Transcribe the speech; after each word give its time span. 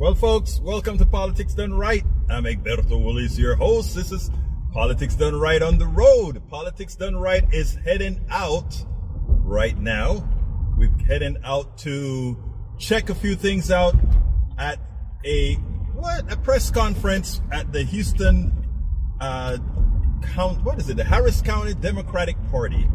Well, 0.00 0.14
folks, 0.14 0.60
welcome 0.60 0.96
to 0.98 1.04
Politics 1.04 1.54
Done 1.54 1.74
Right. 1.74 2.04
I'm 2.30 2.44
Egberto 2.44 3.04
Willies, 3.04 3.36
your 3.36 3.56
host. 3.56 3.96
This 3.96 4.12
is 4.12 4.30
Politics 4.72 5.16
Done 5.16 5.34
Right 5.34 5.60
on 5.60 5.76
the 5.76 5.88
road. 5.88 6.40
Politics 6.48 6.94
Done 6.94 7.16
Right 7.16 7.42
is 7.52 7.74
heading 7.84 8.24
out 8.30 8.80
right 9.26 9.76
now. 9.76 10.22
We're 10.76 10.96
heading 11.08 11.36
out 11.42 11.78
to 11.78 12.38
check 12.78 13.10
a 13.10 13.14
few 13.14 13.34
things 13.34 13.72
out 13.72 13.96
at 14.56 14.78
a 15.24 15.54
what 15.96 16.32
a 16.32 16.36
press 16.36 16.70
conference 16.70 17.40
at 17.50 17.72
the 17.72 17.82
Houston 17.82 18.52
uh, 19.20 19.58
count. 20.22 20.62
What 20.62 20.78
is 20.78 20.88
it? 20.88 20.96
The 20.96 21.02
Harris 21.02 21.42
County 21.42 21.74
Democratic 21.74 22.36
Party. 22.52 22.88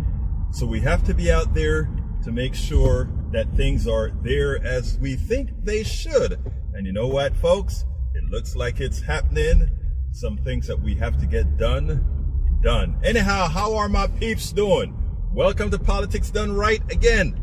So 0.51 0.65
we 0.65 0.79
have 0.79 1.03
to 1.03 1.13
be 1.13 1.29
out 1.33 1.53
there 1.53 1.89
to 2.23 2.31
make 2.31 2.55
sure 2.55 3.09
that 3.33 3.51
things 3.55 3.87
are 3.87 4.11
there 4.21 4.63
as 4.63 4.97
we 4.99 5.15
think 5.15 5.49
they 5.63 5.83
should. 5.83 6.39
And 6.73 6.85
you 6.85 6.93
know 6.93 7.07
what, 7.07 7.35
folks? 7.37 7.83
It 8.13 8.23
looks 8.25 8.55
like 8.55 8.79
it's 8.79 9.01
happening. 9.01 9.69
Some 10.11 10.37
things 10.37 10.67
that 10.67 10.79
we 10.79 10.93
have 10.95 11.19
to 11.19 11.25
get 11.25 11.57
done, 11.57 12.59
done. 12.61 12.99
Anyhow, 13.03 13.47
how 13.47 13.75
are 13.75 13.89
my 13.89 14.05
peeps 14.05 14.51
doing? 14.51 14.95
Welcome 15.33 15.71
to 15.71 15.79
Politics 15.79 16.29
Done 16.29 16.53
Right 16.53 16.83
again. 16.91 17.39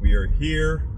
We 0.00 0.14
are 0.14 0.26
here 0.26 0.88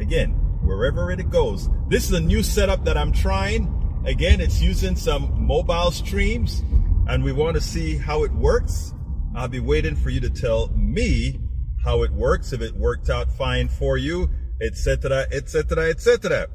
again, 0.00 0.30
wherever 0.62 1.12
it 1.12 1.30
goes. 1.30 1.68
This 1.88 2.06
is 2.06 2.12
a 2.12 2.20
new 2.20 2.42
setup 2.42 2.84
that 2.86 2.96
I'm 2.96 3.12
trying. 3.12 4.02
Again, 4.04 4.40
it's 4.40 4.60
using 4.60 4.96
some 4.96 5.46
mobile 5.46 5.92
streams 5.92 6.64
and 7.06 7.22
we 7.22 7.30
want 7.30 7.54
to 7.54 7.60
see 7.60 7.96
how 7.96 8.24
it 8.24 8.32
works. 8.32 8.94
I'll 9.36 9.46
be 9.46 9.60
waiting 9.60 9.94
for 9.94 10.10
you 10.10 10.18
to 10.22 10.30
tell 10.30 10.68
me 10.74 11.38
how 11.84 12.02
it 12.02 12.12
works, 12.12 12.52
if 12.52 12.60
it 12.60 12.74
worked 12.74 13.10
out 13.10 13.30
fine 13.30 13.68
for 13.68 13.96
you, 13.96 14.28
etc., 14.60 15.26
etc., 15.32 15.90
etc. 15.90 16.46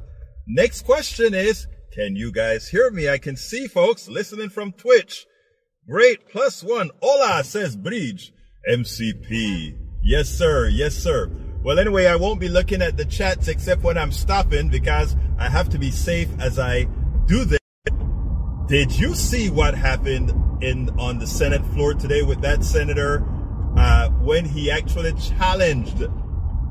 Next 0.46 0.82
question 0.82 1.34
is, 1.34 1.66
can 1.92 2.14
you 2.14 2.30
guys 2.30 2.68
hear 2.68 2.90
me? 2.90 3.08
I 3.08 3.18
can 3.18 3.36
see 3.36 3.66
folks 3.66 4.08
listening 4.08 4.50
from 4.50 4.72
Twitch. 4.72 5.26
Great. 5.88 6.28
Plus 6.28 6.62
one. 6.62 6.90
Hola, 7.00 7.42
says 7.42 7.76
Bridge. 7.76 8.32
MCP. 8.70 9.76
Yes, 10.02 10.28
sir. 10.28 10.68
Yes, 10.68 10.94
sir. 10.94 11.30
Well, 11.62 11.78
anyway, 11.78 12.06
I 12.06 12.16
won't 12.16 12.38
be 12.38 12.48
looking 12.48 12.82
at 12.82 12.96
the 12.96 13.04
chats 13.04 13.48
except 13.48 13.82
when 13.82 13.98
I'm 13.98 14.12
stopping 14.12 14.68
because 14.68 15.16
I 15.38 15.48
have 15.48 15.68
to 15.70 15.78
be 15.78 15.90
safe 15.90 16.28
as 16.38 16.58
I 16.58 16.84
do 17.26 17.44
this. 17.44 17.58
Did 18.68 18.96
you 18.96 19.14
see 19.14 19.48
what 19.48 19.74
happened 19.74 20.30
in 20.62 20.90
on 20.98 21.18
the 21.18 21.26
Senate 21.26 21.64
floor 21.66 21.94
today 21.94 22.22
with 22.22 22.40
that 22.42 22.62
senator 22.64 23.26
uh, 23.76 24.08
when 24.10 24.44
he 24.44 24.70
actually 24.70 25.12
challenged? 25.14 26.04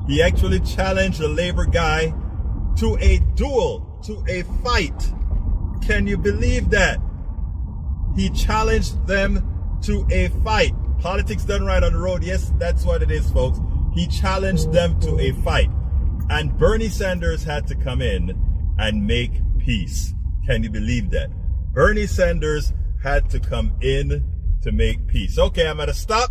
He 0.06 0.22
actually 0.22 0.60
challenged 0.60 1.18
the 1.18 1.28
labor 1.28 1.64
guy 1.64 2.14
to 2.76 2.96
a 3.00 3.18
duel, 3.34 4.00
to 4.04 4.24
a 4.28 4.42
fight. 4.62 5.12
Can 5.82 6.06
you 6.06 6.16
believe 6.16 6.70
that? 6.70 7.00
He 8.14 8.30
challenged 8.30 9.06
them 9.06 9.78
to 9.82 10.06
a 10.10 10.28
fight. 10.42 10.72
Politics 10.98 11.44
done 11.44 11.64
right 11.64 11.82
on 11.82 11.92
the 11.92 11.98
road. 11.98 12.22
Yes, 12.22 12.52
that's 12.58 12.84
what 12.84 13.02
it 13.02 13.10
is, 13.10 13.30
folks. 13.30 13.58
He 13.94 14.06
challenged 14.06 14.72
them 14.72 14.98
to 15.00 15.18
a 15.18 15.32
fight. 15.42 15.70
And 16.30 16.56
Bernie 16.58 16.88
Sanders 16.88 17.44
had 17.44 17.66
to 17.68 17.74
come 17.74 18.02
in 18.02 18.74
and 18.78 19.06
make 19.06 19.32
peace. 19.58 20.12
Can 20.46 20.62
you 20.62 20.70
believe 20.70 21.10
that? 21.10 21.30
Bernie 21.72 22.06
Sanders 22.06 22.72
had 23.02 23.28
to 23.30 23.40
come 23.40 23.74
in 23.80 24.24
to 24.62 24.72
make 24.72 25.06
peace. 25.06 25.38
Okay, 25.38 25.68
I'm 25.68 25.80
at 25.80 25.88
a 25.88 25.94
stop 25.94 26.30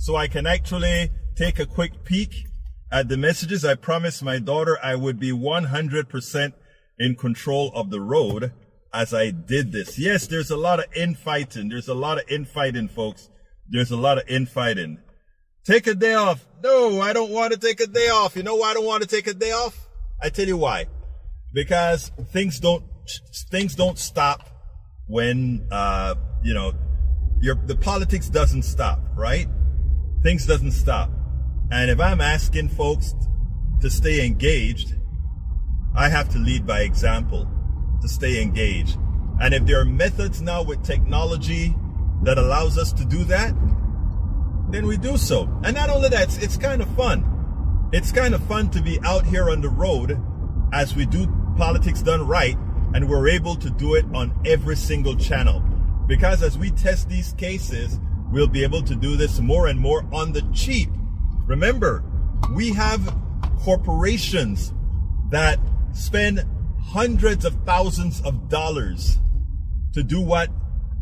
so 0.00 0.16
I 0.16 0.28
can 0.28 0.46
actually 0.46 1.10
take 1.36 1.58
a 1.58 1.66
quick 1.66 2.04
peek 2.04 2.46
at 2.92 3.08
the 3.08 3.16
messages, 3.16 3.64
I 3.64 3.74
promised 3.74 4.22
my 4.22 4.38
daughter 4.38 4.78
I 4.82 4.96
would 4.96 5.20
be 5.20 5.30
100% 5.30 6.52
in 6.98 7.14
control 7.14 7.70
of 7.74 7.90
the 7.90 8.00
road 8.00 8.52
as 8.92 9.14
I 9.14 9.30
did 9.30 9.70
this. 9.70 9.98
Yes, 9.98 10.26
there's 10.26 10.50
a 10.50 10.56
lot 10.56 10.80
of 10.80 10.86
infighting. 10.96 11.68
There's 11.68 11.86
a 11.86 11.94
lot 11.94 12.18
of 12.18 12.28
infighting, 12.28 12.88
folks. 12.88 13.28
There's 13.68 13.92
a 13.92 13.96
lot 13.96 14.18
of 14.18 14.28
infighting. 14.28 14.98
Take 15.64 15.86
a 15.86 15.94
day 15.94 16.14
off. 16.14 16.44
No, 16.64 17.00
I 17.00 17.12
don't 17.12 17.30
want 17.30 17.52
to 17.52 17.58
take 17.58 17.80
a 17.80 17.86
day 17.86 18.08
off. 18.08 18.34
You 18.34 18.42
know 18.42 18.56
why 18.56 18.70
I 18.70 18.74
don't 18.74 18.86
want 18.86 19.02
to 19.02 19.08
take 19.08 19.28
a 19.28 19.34
day 19.34 19.52
off? 19.52 19.78
I 20.20 20.30
tell 20.30 20.46
you 20.46 20.56
why. 20.56 20.86
Because 21.52 22.10
things 22.32 22.58
don't, 22.58 22.84
things 23.50 23.76
don't 23.76 23.98
stop 23.98 24.48
when, 25.06 25.68
uh, 25.70 26.16
you 26.42 26.54
know, 26.54 26.72
your, 27.40 27.54
the 27.54 27.76
politics 27.76 28.28
doesn't 28.28 28.62
stop, 28.62 29.00
right? 29.14 29.46
Things 30.22 30.46
doesn't 30.46 30.72
stop. 30.72 31.10
And 31.70 31.90
if 31.90 32.00
I'm 32.00 32.20
asking 32.20 32.70
folks 32.70 33.14
to 33.80 33.88
stay 33.88 34.26
engaged, 34.26 34.94
I 35.94 36.08
have 36.08 36.28
to 36.30 36.38
lead 36.38 36.66
by 36.66 36.80
example 36.80 37.48
to 38.02 38.08
stay 38.08 38.42
engaged. 38.42 38.98
And 39.40 39.54
if 39.54 39.64
there 39.64 39.80
are 39.80 39.84
methods 39.84 40.42
now 40.42 40.62
with 40.62 40.82
technology 40.84 41.74
that 42.22 42.38
allows 42.38 42.76
us 42.76 42.92
to 42.94 43.04
do 43.04 43.24
that, 43.24 43.54
then 44.70 44.86
we 44.86 44.96
do 44.96 45.16
so. 45.16 45.48
And 45.64 45.74
not 45.74 45.90
only 45.90 46.08
that, 46.10 46.24
it's, 46.24 46.38
it's 46.38 46.56
kind 46.56 46.82
of 46.82 46.88
fun. 46.94 47.88
It's 47.92 48.12
kind 48.12 48.34
of 48.34 48.42
fun 48.44 48.70
to 48.70 48.82
be 48.82 49.00
out 49.00 49.24
here 49.26 49.50
on 49.50 49.60
the 49.60 49.68
road 49.68 50.20
as 50.72 50.94
we 50.94 51.06
do 51.06 51.26
politics 51.56 52.02
done 52.02 52.26
right 52.26 52.56
and 52.94 53.08
we're 53.08 53.28
able 53.28 53.56
to 53.56 53.70
do 53.70 53.94
it 53.94 54.04
on 54.14 54.38
every 54.44 54.76
single 54.76 55.16
channel. 55.16 55.60
Because 56.06 56.42
as 56.42 56.58
we 56.58 56.70
test 56.70 57.08
these 57.08 57.32
cases, 57.34 57.98
we'll 58.30 58.46
be 58.46 58.62
able 58.62 58.82
to 58.82 58.94
do 58.94 59.16
this 59.16 59.40
more 59.40 59.66
and 59.66 59.78
more 59.78 60.04
on 60.12 60.32
the 60.32 60.42
cheap 60.54 60.88
Remember, 61.50 62.04
we 62.54 62.72
have 62.74 63.12
corporations 63.64 64.72
that 65.30 65.58
spend 65.92 66.44
hundreds 66.80 67.44
of 67.44 67.56
thousands 67.66 68.20
of 68.20 68.48
dollars 68.48 69.18
to 69.94 70.04
do 70.04 70.20
what 70.20 70.48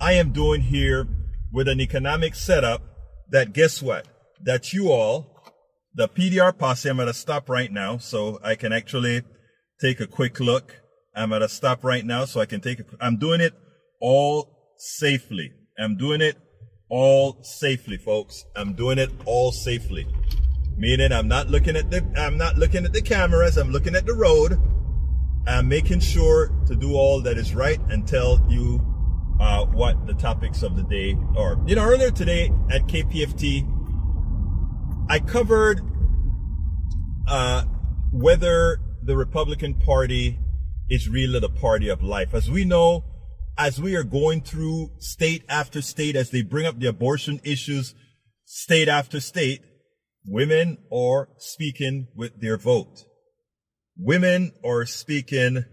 I 0.00 0.14
am 0.14 0.32
doing 0.32 0.62
here 0.62 1.06
with 1.52 1.68
an 1.68 1.82
economic 1.82 2.34
setup 2.34 2.80
that 3.28 3.52
guess 3.52 3.82
what? 3.82 4.08
That 4.40 4.72
you 4.72 4.90
all, 4.90 5.52
the 5.94 6.08
PDR 6.08 6.56
posse, 6.56 6.88
I'm 6.88 7.00
at 7.00 7.08
a 7.08 7.12
stop 7.12 7.50
right 7.50 7.70
now 7.70 7.98
so 7.98 8.38
I 8.42 8.54
can 8.54 8.72
actually 8.72 9.24
take 9.82 10.00
a 10.00 10.06
quick 10.06 10.40
look. 10.40 10.80
I'm 11.14 11.34
at 11.34 11.42
a 11.42 11.48
stop 11.50 11.84
right 11.84 12.06
now 12.06 12.24
so 12.24 12.40
I 12.40 12.46
can 12.46 12.62
take 12.62 12.80
a, 12.80 12.84
I'm 13.02 13.18
doing 13.18 13.42
it 13.42 13.52
all 14.00 14.74
safely. 14.78 15.52
I'm 15.78 15.98
doing 15.98 16.22
it 16.22 16.38
all 16.88 17.42
safely, 17.42 17.96
folks. 17.96 18.44
I'm 18.56 18.74
doing 18.74 18.98
it 18.98 19.10
all 19.24 19.52
safely. 19.52 20.06
Meaning 20.76 21.12
I'm 21.12 21.28
not 21.28 21.48
looking 21.48 21.76
at 21.76 21.90
the 21.90 22.06
I'm 22.16 22.38
not 22.38 22.56
looking 22.56 22.84
at 22.84 22.92
the 22.92 23.02
cameras, 23.02 23.56
I'm 23.56 23.70
looking 23.70 23.94
at 23.94 24.06
the 24.06 24.14
road. 24.14 24.60
I'm 25.46 25.68
making 25.68 26.00
sure 26.00 26.52
to 26.66 26.76
do 26.76 26.94
all 26.94 27.22
that 27.22 27.38
is 27.38 27.54
right 27.54 27.80
and 27.88 28.06
tell 28.06 28.44
you 28.48 28.80
uh, 29.40 29.64
what 29.66 30.06
the 30.06 30.14
topics 30.14 30.62
of 30.62 30.76
the 30.76 30.82
day 30.82 31.16
are. 31.36 31.58
You 31.66 31.74
know, 31.76 31.84
earlier 31.84 32.10
today 32.10 32.52
at 32.70 32.86
KPFT, 32.86 33.66
I 35.08 35.20
covered 35.20 35.80
uh, 37.26 37.64
whether 38.12 38.80
the 39.02 39.16
Republican 39.16 39.74
Party 39.74 40.38
is 40.90 41.08
really 41.08 41.40
the 41.40 41.48
party 41.48 41.88
of 41.88 42.02
life. 42.02 42.34
As 42.34 42.50
we 42.50 42.64
know, 42.64 43.04
as 43.58 43.80
we 43.80 43.96
are 43.96 44.04
going 44.04 44.40
through 44.40 44.92
state 44.98 45.44
after 45.48 45.82
state, 45.82 46.16
as 46.16 46.30
they 46.30 46.42
bring 46.42 46.64
up 46.64 46.78
the 46.78 46.86
abortion 46.86 47.40
issues, 47.44 47.94
state 48.44 48.88
after 48.88 49.20
state, 49.20 49.62
Women 50.30 50.76
are 50.92 51.30
speaking 51.38 52.08
with 52.14 52.38
their 52.38 52.58
vote. 52.58 53.04
Women 53.96 54.52
are 54.62 54.84
speaking 54.84 55.64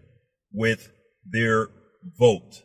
with 0.53 0.91
their 1.25 1.68
vote. 2.18 2.63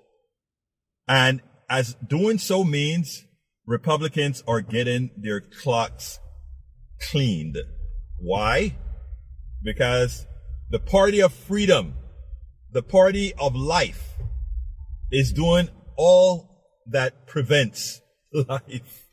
And 1.09 1.43
as 1.69 1.97
doing 2.07 2.39
so 2.39 2.63
means 2.63 3.25
Republicans 3.67 4.45
are 4.47 4.61
getting 4.61 5.11
their 5.17 5.41
clocks 5.41 6.21
cleaned. 7.11 7.59
Why? 8.21 8.77
Because 9.65 10.27
the 10.71 10.79
party 10.79 11.21
of 11.21 11.35
freedom, 11.35 11.95
the 12.71 12.85
party 12.85 13.35
of 13.35 13.57
life 13.57 14.17
is 15.11 15.33
doing 15.33 15.69
all 15.97 16.65
that 16.87 17.27
prevents 17.27 18.01
life. 18.33 19.09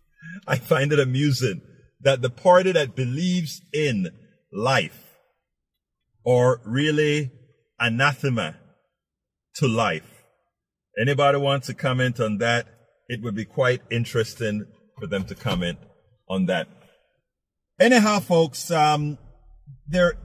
I 0.47 0.57
find 0.57 0.91
it 0.91 0.99
amusing 0.99 1.61
that 2.01 2.21
the 2.21 2.29
party 2.29 2.71
that 2.71 2.95
believes 2.95 3.61
in 3.73 4.09
life 4.51 5.15
are 6.25 6.61
really 6.65 7.31
anathema 7.79 8.55
to 9.55 9.67
life. 9.67 10.23
Anybody 10.99 11.38
wants 11.38 11.67
to 11.67 11.73
comment 11.73 12.19
on 12.19 12.39
that? 12.39 12.67
It 13.07 13.21
would 13.23 13.35
be 13.35 13.45
quite 13.45 13.81
interesting 13.89 14.65
for 15.00 15.07
them 15.07 15.25
to 15.25 15.35
comment 15.35 15.79
on 16.29 16.47
that. 16.47 16.67
Anyhow, 17.79 18.19
folks, 18.19 18.71
um, 18.71 19.17
there, 19.88 20.15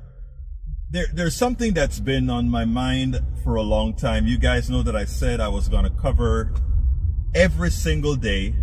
there, 0.92 1.06
there's 1.14 1.34
something 1.34 1.72
that's 1.72 1.98
been 1.98 2.28
on 2.28 2.50
my 2.50 2.66
mind 2.66 3.18
for 3.42 3.56
a 3.56 3.62
long 3.62 3.94
time. 3.94 4.26
You 4.26 4.36
guys 4.38 4.68
know 4.68 4.82
that 4.82 4.94
I 4.94 5.06
said 5.06 5.40
I 5.40 5.48
was 5.48 5.66
going 5.66 5.84
to 5.84 5.90
cover 5.90 6.52
every 7.34 7.70
single 7.70 8.14
day. 8.14 8.54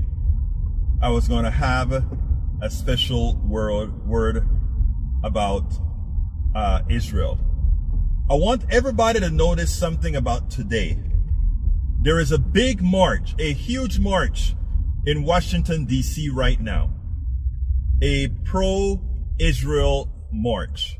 I 1.02 1.10
was 1.10 1.28
going 1.28 1.44
to 1.44 1.52
have 1.52 1.92
a 2.62 2.70
special 2.70 3.36
word, 3.38 4.06
word 4.06 4.48
about 5.24 5.74
uh, 6.54 6.84
Israel. 6.88 7.40
I 8.30 8.36
want 8.36 8.64
everybody 8.70 9.20
to 9.22 9.32
notice 9.32 9.76
something 9.76 10.16
about 10.16 10.52
today. 10.52 11.00
There 12.04 12.20
is 12.20 12.32
a 12.32 12.38
big 12.38 12.80
march, 12.80 13.34
a 13.40 13.54
huge 13.54 13.98
march 13.98 14.54
in 15.08 15.24
Washington, 15.24 15.86
D.C. 15.86 16.30
right 16.30 16.62
now. 16.62 16.94
A 18.04 18.28
pro 18.46 19.02
Israel 19.40 20.14
march. 20.32 20.99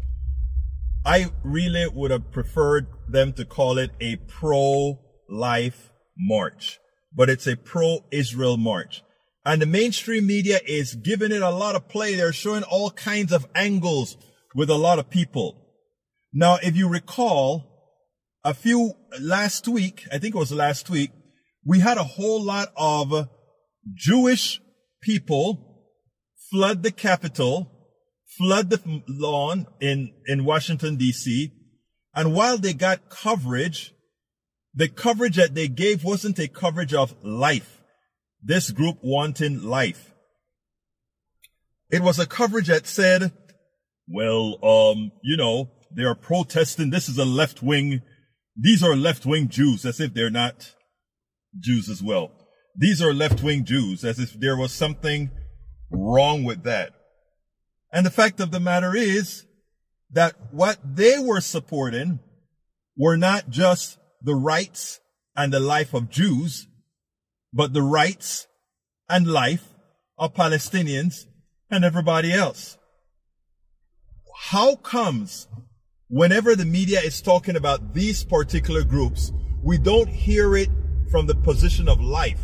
I 1.06 1.32
really 1.44 1.88
would 1.88 2.12
have 2.12 2.32
preferred 2.32 2.88
them 3.08 3.34
to 3.34 3.46
call 3.46 3.78
it 3.78 3.92
a 4.02 4.18
pro 4.18 5.00
life 5.30 5.92
march, 6.18 6.80
but 7.16 7.30
it's 7.30 7.48
a 7.48 7.56
pro 7.56 8.00
Israel 8.12 8.58
march. 8.58 9.02
And 9.46 9.62
the 9.62 9.66
mainstream 9.66 10.28
media 10.28 10.60
is 10.68 10.96
giving 10.96 11.32
it 11.32 11.42
a 11.42 11.50
lot 11.50 11.76
of 11.76 11.88
play. 11.88 12.16
They're 12.16 12.34
showing 12.34 12.64
all 12.64 12.92
kinds 12.92 13.32
of 13.32 13.48
angles 13.56 14.18
with 14.54 14.70
a 14.70 14.76
lot 14.76 15.00
of 15.00 15.10
people. 15.10 15.56
Now, 16.34 16.58
if 16.62 16.76
you 16.76 16.90
recall, 16.90 17.66
a 18.44 18.54
few 18.54 18.94
last 19.20 19.68
week, 19.68 20.06
I 20.12 20.18
think 20.18 20.36
it 20.36 20.40
was 20.40 20.52
last 20.52 20.90
week, 20.90 21.12
we 21.66 21.80
had 21.80 21.98
a 21.98 22.04
whole 22.04 22.44
lot 22.44 22.70
of 22.76 23.30
Jewish 23.94 24.62
people 25.02 25.88
flood 26.52 26.84
the 26.84 26.92
Capitol, 26.92 27.79
flood 28.40 28.70
the 28.70 29.04
lawn 29.08 29.68
in, 29.82 30.14
in 30.26 30.46
Washington 30.46 30.98
DC. 30.98 31.52
And 32.16 32.34
while 32.34 32.58
they 32.58 32.74
got 32.74 33.10
coverage, 33.10 33.94
the 34.74 34.88
coverage 34.88 35.36
that 35.36 35.56
they 35.56 35.68
gave 35.68 36.06
wasn't 36.06 36.40
a 36.40 36.48
coverage 36.48 36.94
of 36.94 37.14
life. 37.22 37.82
This 38.42 38.72
group 38.72 39.00
wanting 39.04 39.64
life. 39.64 40.14
It 41.92 42.02
was 42.02 42.18
a 42.18 42.26
coverage 42.26 42.68
that 42.68 42.88
said, 42.88 43.34
well, 44.08 44.58
um, 44.64 45.12
you 45.22 45.36
know, 45.36 45.70
they 45.92 46.04
are 46.04 46.16
protesting. 46.16 46.92
This 46.92 47.10
is 47.10 47.18
a 47.18 47.26
left 47.26 47.62
wing. 47.62 48.02
These 48.56 48.84
are 48.84 48.96
left 48.96 49.26
wing 49.26 49.50
Jews 49.50 49.86
as 49.86 50.00
if 50.00 50.14
they're 50.14 50.30
not 50.30 50.76
Jews 51.60 51.90
as 51.90 52.02
well. 52.02 52.32
These 52.76 53.02
are 53.02 53.14
left 53.14 53.44
wing 53.44 53.66
Jews 53.66 54.06
as 54.06 54.18
if 54.18 54.40
there 54.40 54.56
was 54.56 54.72
something 54.72 55.30
wrong 55.92 56.46
with 56.46 56.64
that. 56.64 56.94
And 57.92 58.06
the 58.06 58.12
fact 58.12 58.40
of 58.40 58.52
the 58.52 58.60
matter 58.60 58.96
is 58.96 59.46
that 60.12 60.36
what 60.52 60.78
they 60.84 61.20
were 61.20 61.42
supporting 61.42 62.20
were 62.98 63.18
not 63.18 63.50
just 63.50 63.98
the 64.22 64.36
rights 64.36 65.00
and 65.36 65.54
the 65.54 65.60
life 65.60 65.94
of 65.94 66.10
Jews, 66.10 66.68
but 67.54 67.74
the 67.74 67.82
rights 67.82 68.48
and 69.08 69.28
life 69.28 69.64
of 70.18 70.34
Palestinians 70.34 71.26
and 71.70 71.84
everybody 71.84 72.34
else. 72.34 72.78
How 74.36 74.76
comes 74.76 75.48
whenever 76.10 76.56
the 76.56 76.66
media 76.66 77.00
is 77.00 77.22
talking 77.22 77.56
about 77.56 77.94
these 77.94 78.24
particular 78.24 78.84
groups, 78.84 79.32
we 79.64 79.78
don't 79.78 80.10
hear 80.10 80.56
it 80.56 80.70
from 81.12 81.28
the 81.28 81.36
position 81.36 81.88
of 81.88 82.02
life. 82.02 82.42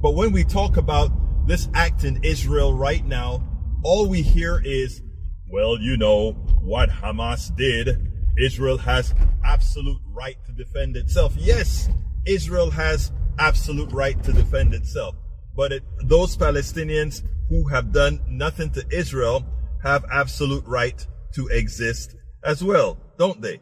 But 0.00 0.12
when 0.12 0.32
we 0.32 0.44
talk 0.44 0.76
about 0.76 1.10
this 1.46 1.68
act 1.74 2.04
in 2.04 2.22
Israel 2.24 2.74
right 2.74 3.04
now, 3.04 3.42
all 3.84 4.08
we 4.08 4.22
hear 4.22 4.60
is, 4.64 5.02
well, 5.48 5.78
you 5.78 5.96
know, 5.96 6.32
what 6.62 6.88
Hamas 6.88 7.54
did. 7.54 8.10
Israel 8.36 8.78
has 8.78 9.14
absolute 9.44 10.00
right 10.08 10.36
to 10.46 10.52
defend 10.52 10.96
itself. 10.96 11.34
Yes, 11.36 11.88
Israel 12.26 12.70
has 12.70 13.12
absolute 13.38 13.92
right 13.92 14.20
to 14.24 14.32
defend 14.32 14.74
itself. 14.74 15.14
But 15.54 15.70
it, 15.72 15.82
those 16.02 16.36
Palestinians 16.36 17.22
who 17.48 17.68
have 17.68 17.92
done 17.92 18.20
nothing 18.26 18.70
to 18.70 18.84
Israel 18.90 19.44
have 19.84 20.04
absolute 20.10 20.64
right 20.66 21.06
to 21.34 21.46
exist 21.48 22.16
as 22.42 22.64
well, 22.64 22.98
don't 23.18 23.40
they? 23.40 23.60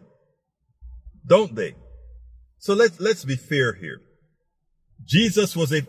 Don't 1.26 1.54
they? 1.54 1.74
So 2.58 2.74
let's, 2.74 3.00
let's 3.00 3.24
be 3.24 3.36
fair 3.36 3.74
here. 3.74 4.00
Jesus 5.04 5.56
was 5.56 5.72
a, 5.72 5.82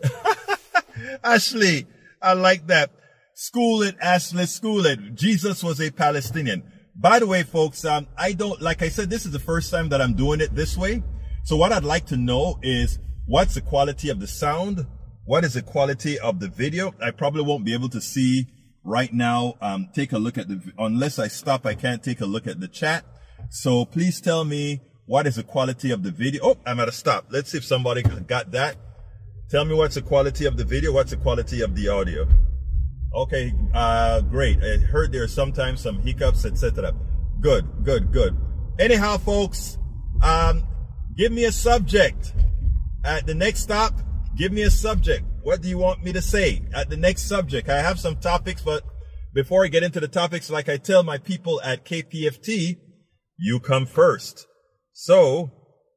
Ashley, 1.24 1.86
I 2.20 2.32
like 2.32 2.66
that. 2.66 2.90
School 3.36 3.82
it, 3.82 3.96
Ashley, 4.00 4.46
school 4.46 4.86
it. 4.86 5.16
Jesus 5.16 5.64
was 5.64 5.80
a 5.80 5.90
Palestinian. 5.90 6.62
By 6.94 7.18
the 7.18 7.26
way, 7.26 7.42
folks, 7.42 7.84
um, 7.84 8.06
I 8.16 8.32
don't, 8.32 8.62
like 8.62 8.80
I 8.80 8.88
said, 8.88 9.10
this 9.10 9.26
is 9.26 9.32
the 9.32 9.40
first 9.40 9.72
time 9.72 9.88
that 9.88 10.00
I'm 10.00 10.14
doing 10.14 10.40
it 10.40 10.54
this 10.54 10.76
way. 10.76 11.02
So 11.42 11.56
what 11.56 11.72
I'd 11.72 11.82
like 11.82 12.06
to 12.06 12.16
know 12.16 12.60
is 12.62 13.00
what's 13.26 13.54
the 13.54 13.60
quality 13.60 14.08
of 14.08 14.20
the 14.20 14.28
sound? 14.28 14.86
What 15.24 15.44
is 15.44 15.54
the 15.54 15.62
quality 15.62 16.16
of 16.20 16.38
the 16.38 16.46
video? 16.46 16.94
I 17.02 17.10
probably 17.10 17.42
won't 17.42 17.64
be 17.64 17.74
able 17.74 17.88
to 17.88 18.00
see 18.00 18.46
right 18.84 19.12
now. 19.12 19.54
Um, 19.60 19.88
take 19.92 20.12
a 20.12 20.18
look 20.18 20.38
at 20.38 20.46
the, 20.46 20.60
unless 20.78 21.18
I 21.18 21.26
stop, 21.26 21.66
I 21.66 21.74
can't 21.74 22.04
take 22.04 22.20
a 22.20 22.26
look 22.26 22.46
at 22.46 22.60
the 22.60 22.68
chat. 22.68 23.04
So 23.50 23.84
please 23.84 24.20
tell 24.20 24.44
me 24.44 24.80
what 25.06 25.26
is 25.26 25.34
the 25.34 25.42
quality 25.42 25.90
of 25.90 26.04
the 26.04 26.12
video. 26.12 26.40
Oh, 26.44 26.58
I'm 26.64 26.78
at 26.78 26.88
a 26.88 26.92
stop. 26.92 27.26
Let's 27.30 27.50
see 27.50 27.58
if 27.58 27.64
somebody 27.64 28.02
got 28.02 28.52
that. 28.52 28.76
Tell 29.50 29.64
me 29.64 29.74
what's 29.74 29.96
the 29.96 30.02
quality 30.02 30.46
of 30.46 30.56
the 30.56 30.64
video. 30.64 30.92
What's 30.92 31.10
the 31.10 31.16
quality 31.16 31.62
of 31.62 31.74
the 31.74 31.88
audio? 31.88 32.28
Okay, 33.14 33.52
uh, 33.72 34.20
great. 34.22 34.58
I 34.62 34.78
heard 34.78 35.12
there's 35.12 35.32
sometimes 35.32 35.80
some 35.80 36.02
hiccups, 36.02 36.44
etc. 36.44 36.92
Good, 37.40 37.84
good, 37.84 38.12
good. 38.12 38.36
Anyhow, 38.78 39.18
folks, 39.18 39.78
um, 40.20 40.64
give 41.16 41.30
me 41.30 41.44
a 41.44 41.52
subject. 41.52 42.34
At 43.04 43.26
the 43.26 43.34
next 43.34 43.60
stop, 43.60 44.00
give 44.36 44.50
me 44.50 44.62
a 44.62 44.70
subject. 44.70 45.24
What 45.42 45.62
do 45.62 45.68
you 45.68 45.78
want 45.78 46.02
me 46.02 46.12
to 46.12 46.22
say 46.22 46.62
at 46.74 46.90
the 46.90 46.96
next 46.96 47.22
subject? 47.28 47.68
I 47.68 47.82
have 47.82 48.00
some 48.00 48.16
topics, 48.16 48.62
but 48.62 48.82
before 49.32 49.64
I 49.64 49.68
get 49.68 49.82
into 49.82 50.00
the 50.00 50.08
topics, 50.08 50.50
like 50.50 50.68
I 50.68 50.76
tell 50.76 51.02
my 51.02 51.18
people 51.18 51.60
at 51.62 51.84
KPFT, 51.84 52.78
you 53.38 53.60
come 53.60 53.86
first. 53.86 54.46
So 54.92 55.50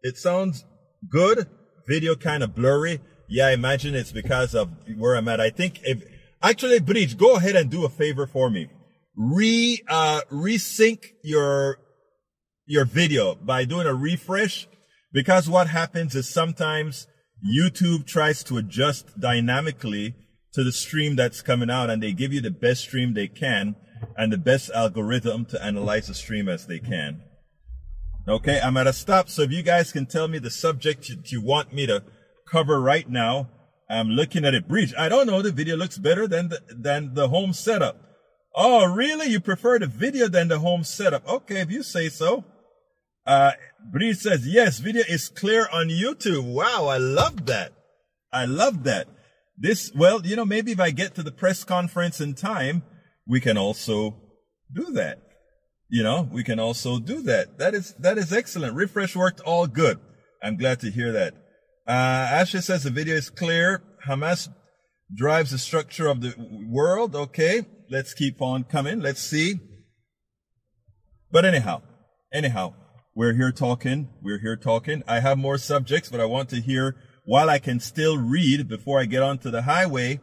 it 0.03 0.17
sounds 0.17 0.65
good. 1.09 1.47
Video 1.87 2.15
kind 2.15 2.43
of 2.43 2.53
blurry. 2.53 2.99
Yeah, 3.29 3.47
I 3.47 3.51
imagine 3.51 3.95
it's 3.95 4.11
because 4.11 4.53
of 4.53 4.69
where 4.97 5.15
I'm 5.15 5.27
at. 5.29 5.39
I 5.39 5.49
think 5.49 5.79
if 5.83 6.03
actually, 6.41 6.79
Bridge, 6.79 7.17
go 7.17 7.35
ahead 7.35 7.55
and 7.55 7.69
do 7.69 7.85
a 7.85 7.89
favor 7.89 8.27
for 8.27 8.49
me. 8.49 8.67
Re 9.15 9.81
uh 9.87 10.21
resync 10.31 11.03
your 11.23 11.79
your 12.65 12.85
video 12.85 13.35
by 13.35 13.65
doing 13.65 13.87
a 13.87 13.93
refresh 13.93 14.67
because 15.11 15.49
what 15.49 15.67
happens 15.67 16.13
is 16.15 16.29
sometimes 16.29 17.07
YouTube 17.43 18.05
tries 18.05 18.43
to 18.43 18.57
adjust 18.57 19.19
dynamically 19.19 20.15
to 20.53 20.63
the 20.63 20.71
stream 20.71 21.15
that's 21.15 21.41
coming 21.41 21.69
out 21.69 21.89
and 21.89 22.01
they 22.01 22.11
give 22.11 22.33
you 22.33 22.41
the 22.41 22.51
best 22.51 22.81
stream 22.81 23.13
they 23.13 23.27
can 23.27 23.75
and 24.17 24.31
the 24.31 24.37
best 24.37 24.69
algorithm 24.71 25.45
to 25.45 25.63
analyze 25.63 26.07
the 26.07 26.13
stream 26.13 26.49
as 26.49 26.67
they 26.67 26.79
can. 26.79 27.21
Okay, 28.27 28.59
I'm 28.59 28.75
at 28.77 28.87
a 28.87 28.93
stop. 28.93 29.29
So 29.29 29.43
if 29.43 29.51
you 29.51 29.63
guys 29.63 29.91
can 29.91 30.05
tell 30.05 30.27
me 30.27 30.39
the 30.39 30.49
subject 30.49 31.09
you, 31.09 31.17
you 31.25 31.41
want 31.41 31.73
me 31.73 31.85
to 31.87 32.03
cover 32.45 32.81
right 32.81 33.09
now, 33.09 33.49
I'm 33.89 34.09
looking 34.09 34.45
at 34.45 34.53
it. 34.53 34.67
Breach, 34.67 34.93
I 34.97 35.09
don't 35.09 35.27
know. 35.27 35.41
The 35.41 35.51
video 35.51 35.77
looks 35.77 35.97
better 35.97 36.27
than 36.27 36.49
the, 36.49 36.61
than 36.69 37.13
the 37.13 37.29
home 37.29 37.53
setup. 37.53 38.01
Oh, 38.55 38.85
really? 38.85 39.27
You 39.27 39.39
prefer 39.39 39.79
the 39.79 39.87
video 39.87 40.27
than 40.27 40.47
the 40.47 40.59
home 40.59 40.83
setup? 40.83 41.27
Okay, 41.27 41.61
if 41.61 41.71
you 41.71 41.83
say 41.83 42.09
so. 42.09 42.43
Uh, 43.25 43.51
Bree 43.91 44.13
says, 44.13 44.47
yes, 44.47 44.79
video 44.79 45.03
is 45.07 45.29
clear 45.29 45.67
on 45.71 45.89
YouTube. 45.89 46.51
Wow, 46.51 46.87
I 46.87 46.97
love 46.97 47.45
that. 47.45 47.73
I 48.31 48.45
love 48.45 48.83
that. 48.83 49.07
This, 49.57 49.91
well, 49.95 50.25
you 50.25 50.35
know, 50.35 50.45
maybe 50.45 50.71
if 50.71 50.79
I 50.79 50.91
get 50.91 51.15
to 51.15 51.23
the 51.23 51.31
press 51.31 51.63
conference 51.63 52.19
in 52.21 52.35
time, 52.35 52.83
we 53.27 53.39
can 53.39 53.57
also 53.57 54.15
do 54.73 54.91
that. 54.93 55.19
You 55.89 56.03
know, 56.03 56.27
we 56.31 56.43
can 56.43 56.59
also 56.59 56.99
do 56.99 57.21
that. 57.23 57.59
That 57.59 57.73
is, 57.73 57.93
that 57.99 58.17
is 58.17 58.33
excellent. 58.33 58.75
Refresh 58.75 59.15
worked 59.15 59.39
all 59.41 59.67
good. 59.67 59.99
I'm 60.43 60.57
glad 60.57 60.79
to 60.81 60.91
hear 60.91 61.11
that. 61.13 61.33
Uh, 61.87 61.91
Ashley 61.91 62.61
says 62.61 62.83
the 62.83 62.89
video 62.89 63.15
is 63.15 63.29
clear. 63.29 63.81
Hamas 64.07 64.49
drives 65.15 65.51
the 65.51 65.57
structure 65.57 66.07
of 66.07 66.21
the 66.21 66.35
world. 66.69 67.15
Okay. 67.15 67.65
Let's 67.89 68.13
keep 68.13 68.41
on 68.41 68.65
coming. 68.65 68.99
Let's 68.99 69.21
see. 69.21 69.55
But 71.31 71.45
anyhow, 71.45 71.81
anyhow, 72.33 72.73
we're 73.15 73.33
here 73.33 73.51
talking. 73.51 74.09
We're 74.21 74.39
here 74.39 74.57
talking. 74.57 75.03
I 75.07 75.21
have 75.21 75.37
more 75.37 75.57
subjects, 75.57 76.09
but 76.09 76.19
I 76.19 76.25
want 76.25 76.49
to 76.49 76.57
hear 76.59 76.97
while 77.25 77.49
I 77.49 77.59
can 77.59 77.79
still 77.79 78.17
read 78.17 78.67
before 78.67 78.99
I 78.99 79.05
get 79.05 79.23
onto 79.23 79.49
the 79.49 79.61
highway. 79.61 80.19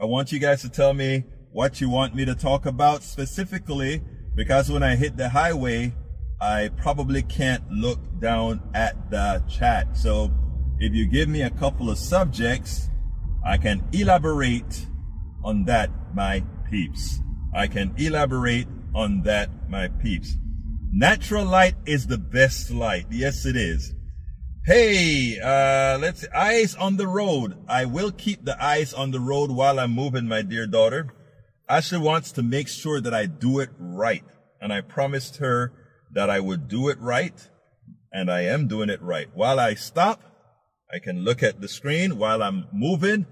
I 0.00 0.06
want 0.06 0.32
you 0.32 0.40
guys 0.40 0.62
to 0.62 0.68
tell 0.68 0.94
me 0.94 1.24
what 1.52 1.80
you 1.80 1.88
want 1.88 2.16
me 2.16 2.24
to 2.24 2.34
talk 2.34 2.66
about 2.66 3.04
specifically 3.04 4.02
because 4.34 4.70
when 4.70 4.82
I 4.82 4.96
hit 4.96 5.16
the 5.16 5.28
highway, 5.28 5.94
I 6.40 6.70
probably 6.76 7.22
can't 7.22 7.68
look 7.70 8.00
down 8.20 8.60
at 8.74 9.10
the 9.10 9.42
chat. 9.48 9.96
So 9.96 10.32
if 10.78 10.94
you 10.94 11.06
give 11.06 11.28
me 11.28 11.42
a 11.42 11.50
couple 11.50 11.90
of 11.90 11.98
subjects, 11.98 12.88
I 13.46 13.58
can 13.58 13.84
elaborate 13.92 14.86
on 15.44 15.64
that, 15.66 15.90
my 16.14 16.44
peeps. 16.70 17.20
I 17.54 17.66
can 17.66 17.94
elaborate 17.96 18.68
on 18.94 19.22
that, 19.22 19.50
my 19.68 19.88
peeps. 19.88 20.36
Natural 20.92 21.44
light 21.44 21.74
is 21.86 22.06
the 22.06 22.18
best 22.18 22.70
light. 22.70 23.06
Yes, 23.10 23.46
it 23.46 23.56
is. 23.56 23.94
Hey, 24.64 25.38
uh, 25.40 25.98
let's 25.98 26.26
eyes 26.34 26.74
on 26.74 26.96
the 26.96 27.06
road. 27.08 27.56
I 27.68 27.84
will 27.84 28.10
keep 28.10 28.44
the 28.44 28.62
eyes 28.62 28.94
on 28.94 29.10
the 29.10 29.20
road 29.20 29.50
while 29.50 29.78
I'm 29.78 29.92
moving, 29.92 30.26
my 30.26 30.42
dear 30.42 30.66
daughter. 30.66 31.08
Ashley 31.68 31.98
wants 31.98 32.32
to 32.32 32.42
make 32.42 32.68
sure 32.68 33.00
that 33.00 33.14
I 33.14 33.26
do 33.26 33.58
it 33.60 33.70
right. 33.78 34.24
And 34.60 34.72
I 34.72 34.80
promised 34.80 35.36
her 35.38 35.72
that 36.12 36.30
I 36.30 36.40
would 36.40 36.68
do 36.68 36.88
it 36.88 36.98
right. 37.00 37.34
and 38.12 38.30
I 38.30 38.42
am 38.42 38.68
doing 38.68 38.88
it 38.88 39.02
right. 39.02 39.28
While 39.34 39.58
I 39.58 39.74
stop, 39.74 40.22
I 40.94 41.00
can 41.00 41.24
look 41.24 41.42
at 41.42 41.60
the 41.60 41.66
screen. 41.66 42.18
While 42.18 42.40
I'm 42.40 42.68
moving, 42.72 43.26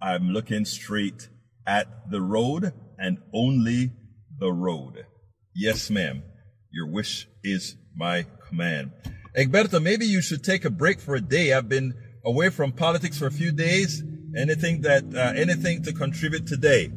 I'm 0.00 0.28
looking 0.28 0.64
straight 0.64 1.28
at 1.66 1.88
the 2.10 2.20
road 2.20 2.72
and 2.96 3.18
only 3.34 3.90
the 4.38 4.52
road. 4.52 5.04
Yes, 5.52 5.90
ma'am. 5.90 6.22
Your 6.70 6.86
wish 6.86 7.26
is 7.42 7.74
my 7.96 8.26
command. 8.46 8.92
Egberto, 9.36 9.82
maybe 9.82 10.06
you 10.06 10.22
should 10.22 10.44
take 10.44 10.64
a 10.64 10.70
break 10.70 11.00
for 11.00 11.16
a 11.16 11.20
day. 11.20 11.52
I've 11.52 11.68
been 11.68 11.92
away 12.24 12.50
from 12.50 12.70
politics 12.70 13.18
for 13.18 13.26
a 13.26 13.32
few 13.32 13.50
days. 13.50 14.04
Anything 14.36 14.82
that, 14.82 15.02
uh, 15.12 15.32
anything 15.34 15.82
to 15.82 15.92
contribute 15.92 16.46
today? 16.46 16.92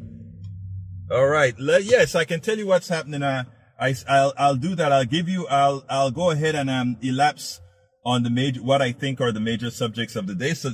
All 1.10 1.28
right. 1.28 1.56
yes, 1.58 2.14
I 2.14 2.26
can 2.26 2.42
tell 2.42 2.60
you 2.60 2.68
what's 2.68 2.90
happening. 2.90 3.24
Uh, 3.24 3.46
I, 3.80 3.96
I'll, 4.08 4.34
I'll 4.38 4.56
do 4.56 4.76
that. 4.76 4.92
I'll 4.92 5.06
give 5.06 5.28
you, 5.28 5.48
I'll, 5.48 5.84
I'll 5.90 6.12
go 6.12 6.30
ahead 6.30 6.54
and, 6.54 6.70
um, 6.70 6.98
elapse 7.02 7.60
on 8.06 8.24
the 8.24 8.30
major, 8.30 8.62
what 8.62 8.82
I 8.82 8.92
think 8.92 9.20
are 9.20 9.32
the 9.32 9.40
major 9.40 9.72
subjects 9.72 10.16
of 10.16 10.28
the 10.28 10.36
day. 10.36 10.54
So 10.54 10.72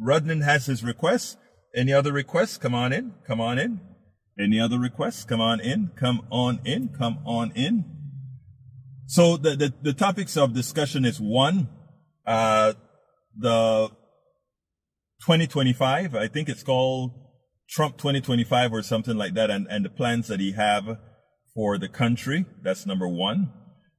Rudnin 0.00 0.42
has 0.44 0.66
his 0.66 0.82
requests. 0.82 1.36
Any 1.76 1.92
other 1.92 2.12
requests? 2.12 2.56
Come 2.56 2.74
on 2.74 2.92
in. 2.92 3.14
Come 3.26 3.40
on 3.40 3.58
in. 3.58 3.80
Any 4.38 4.58
other 4.58 4.78
requests? 4.78 5.24
Come 5.24 5.40
on 5.40 5.60
in. 5.60 5.90
Come 5.96 6.26
on 6.30 6.60
in. 6.64 6.88
Come 6.88 7.18
on 7.26 7.52
in. 7.54 7.84
So 9.06 9.36
the, 9.36 9.54
the, 9.54 9.74
the 9.82 9.92
topics 9.92 10.36
of 10.36 10.54
discussion 10.54 11.04
is 11.04 11.20
one, 11.20 11.68
uh, 12.26 12.72
the 13.36 13.90
2025, 15.20 16.14
I 16.14 16.28
think 16.28 16.48
it's 16.48 16.62
called 16.62 17.12
Trump 17.68 17.96
2025 17.96 18.72
or 18.72 18.82
something 18.82 19.16
like 19.16 19.34
that, 19.34 19.50
and, 19.50 19.66
and 19.70 19.84
the 19.84 19.90
plans 19.90 20.28
that 20.28 20.40
he 20.40 20.52
have 20.52 20.98
for 21.54 21.78
the 21.78 21.88
country. 21.88 22.46
That's 22.62 22.86
number 22.86 23.08
one. 23.08 23.52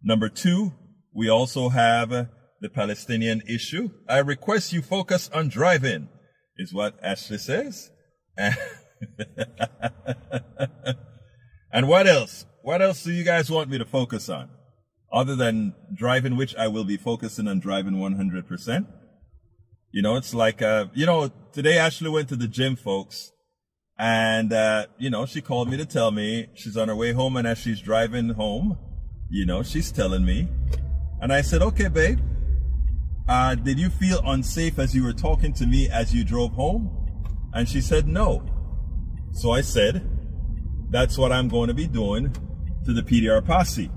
Number 0.03 0.29
two, 0.29 0.73
we 1.13 1.29
also 1.29 1.69
have 1.69 2.29
the 2.61 2.69
Palestinian 2.69 3.41
issue. 3.47 3.89
I 4.07 4.19
request 4.19 4.73
you 4.73 4.81
focus 4.81 5.29
on 5.33 5.49
driving, 5.49 6.09
is 6.57 6.73
what 6.73 6.97
Ashley 7.03 7.37
says. 7.37 7.91
and 11.71 11.87
what 11.87 12.07
else? 12.07 12.45
What 12.63 12.81
else 12.81 13.03
do 13.03 13.11
you 13.11 13.23
guys 13.23 13.51
want 13.51 13.69
me 13.69 13.77
to 13.77 13.85
focus 13.85 14.29
on? 14.29 14.49
Other 15.11 15.35
than 15.35 15.75
driving, 15.93 16.35
which 16.35 16.55
I 16.55 16.67
will 16.67 16.83
be 16.83 16.97
focusing 16.97 17.47
on 17.47 17.59
driving 17.59 17.93
100%. 17.93 18.87
You 19.91 20.01
know, 20.01 20.15
it's 20.15 20.33
like, 20.33 20.61
uh, 20.61 20.87
you 20.93 21.05
know, 21.05 21.31
today 21.53 21.77
Ashley 21.77 22.09
went 22.09 22.27
to 22.29 22.35
the 22.35 22.47
gym, 22.47 22.75
folks. 22.75 23.31
And, 23.97 24.51
uh, 24.51 24.87
you 24.97 25.09
know, 25.09 25.25
she 25.25 25.39
called 25.41 25.69
me 25.69 25.77
to 25.77 25.85
tell 25.85 26.11
me 26.11 26.47
she's 26.53 26.75
on 26.75 26.89
her 26.89 26.95
way 26.95 27.13
home. 27.13 27.37
And 27.37 27.47
as 27.47 27.59
she's 27.59 27.79
driving 27.79 28.29
home, 28.29 28.77
you 29.29 29.45
know, 29.45 29.63
she's 29.63 29.91
telling 29.91 30.25
me. 30.25 30.49
And 31.21 31.31
I 31.31 31.41
said, 31.41 31.61
okay, 31.61 31.87
babe, 31.87 32.19
uh, 33.27 33.55
did 33.55 33.79
you 33.79 33.89
feel 33.89 34.21
unsafe 34.25 34.77
as 34.77 34.95
you 34.95 35.03
were 35.03 35.13
talking 35.13 35.53
to 35.53 35.65
me 35.65 35.89
as 35.89 36.13
you 36.13 36.23
drove 36.23 36.53
home? 36.53 36.91
And 37.53 37.67
she 37.67 37.81
said, 37.81 38.07
no. 38.07 38.45
So 39.31 39.51
I 39.51 39.61
said, 39.61 40.07
that's 40.89 41.17
what 41.17 41.31
I'm 41.31 41.47
going 41.47 41.67
to 41.67 41.73
be 41.73 41.87
doing 41.87 42.33
to 42.85 42.93
the 42.93 43.01
PDR 43.01 43.43
posse. 43.43 43.89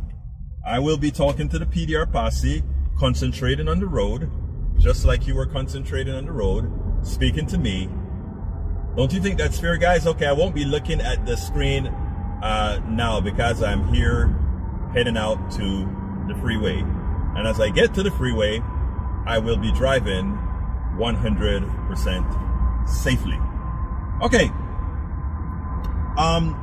I 0.67 0.79
will 0.79 0.97
be 0.97 1.11
talking 1.11 1.49
to 1.51 1.59
the 1.59 1.67
PDR 1.67 2.11
posse, 2.11 2.63
concentrating 2.99 3.69
on 3.69 3.81
the 3.81 3.87
road, 3.87 4.31
just 4.79 5.05
like 5.05 5.27
you 5.27 5.35
were 5.35 5.47
concentrating 5.47 6.15
on 6.15 6.27
the 6.27 6.33
road, 6.33 6.71
speaking 7.03 7.47
to 7.47 7.59
me. 7.59 7.89
Don't 8.97 9.13
you 9.13 9.21
think 9.21 9.39
that's 9.39 9.61
fair, 9.61 9.77
guys? 9.77 10.07
Okay, 10.07 10.27
I 10.27 10.33
won't 10.33 10.55
be 10.55 10.65
looking 10.65 11.01
at 11.01 11.25
the 11.27 11.37
screen 11.37 11.87
uh, 11.87 12.81
now 12.89 13.21
because 13.21 13.63
I'm 13.63 13.93
here 13.93 14.35
heading 14.95 15.17
out 15.17 15.51
to 15.53 16.25
the 16.27 16.35
freeway. 16.41 16.79
And 17.37 17.47
as 17.47 17.61
I 17.61 17.69
get 17.71 17.95
to 17.95 18.03
the 18.03 18.11
freeway, 18.11 18.61
I 19.29 19.39
will 19.39 19.59
be 19.59 19.71
driving 19.73 20.39
100% 20.97 22.89
safely. 22.89 23.39
Okay. 24.23 24.51
Um, 26.17 26.57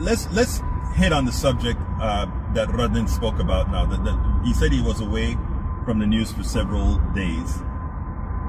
let's 0.00 0.30
let's 0.30 0.62
hit 0.94 1.12
on 1.12 1.24
the 1.24 1.32
subject 1.32 1.80
uh, 2.00 2.26
that 2.54 2.68
Rudnin 2.68 3.08
spoke 3.08 3.40
about 3.40 3.70
now. 3.72 3.84
That, 3.84 4.04
that 4.04 4.42
he 4.44 4.54
said 4.54 4.72
he 4.72 4.80
was 4.80 5.00
away 5.00 5.36
from 5.84 5.98
the 5.98 6.06
news 6.06 6.30
for 6.30 6.44
several 6.44 6.98
days. 7.14 7.58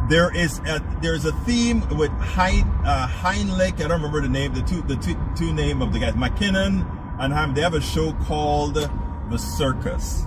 There 0.10 0.32
is 0.36 0.60
a, 0.60 0.80
there's 1.02 1.26
a 1.26 1.32
theme 1.32 1.82
with 1.98 2.12
hein, 2.12 2.70
uh, 2.86 3.08
Heinrich. 3.08 3.76
I 3.76 3.88
don't 3.88 3.94
remember 3.94 4.22
the 4.22 4.30
name. 4.30 4.54
The 4.54 4.62
two 4.62 4.84
the 4.84 4.96
two, 4.98 5.16
two 5.36 5.52
name 5.52 5.82
of 5.82 5.92
the 5.92 5.98
guys, 6.00 6.14
McKinnon 6.14 6.86
and 7.20 7.34
Ham. 7.34 7.56
They 7.56 7.62
have 7.62 7.74
a 7.74 7.82
show 7.82 8.14
called 8.14 8.76
The 8.76 9.38
Circus, 9.38 10.26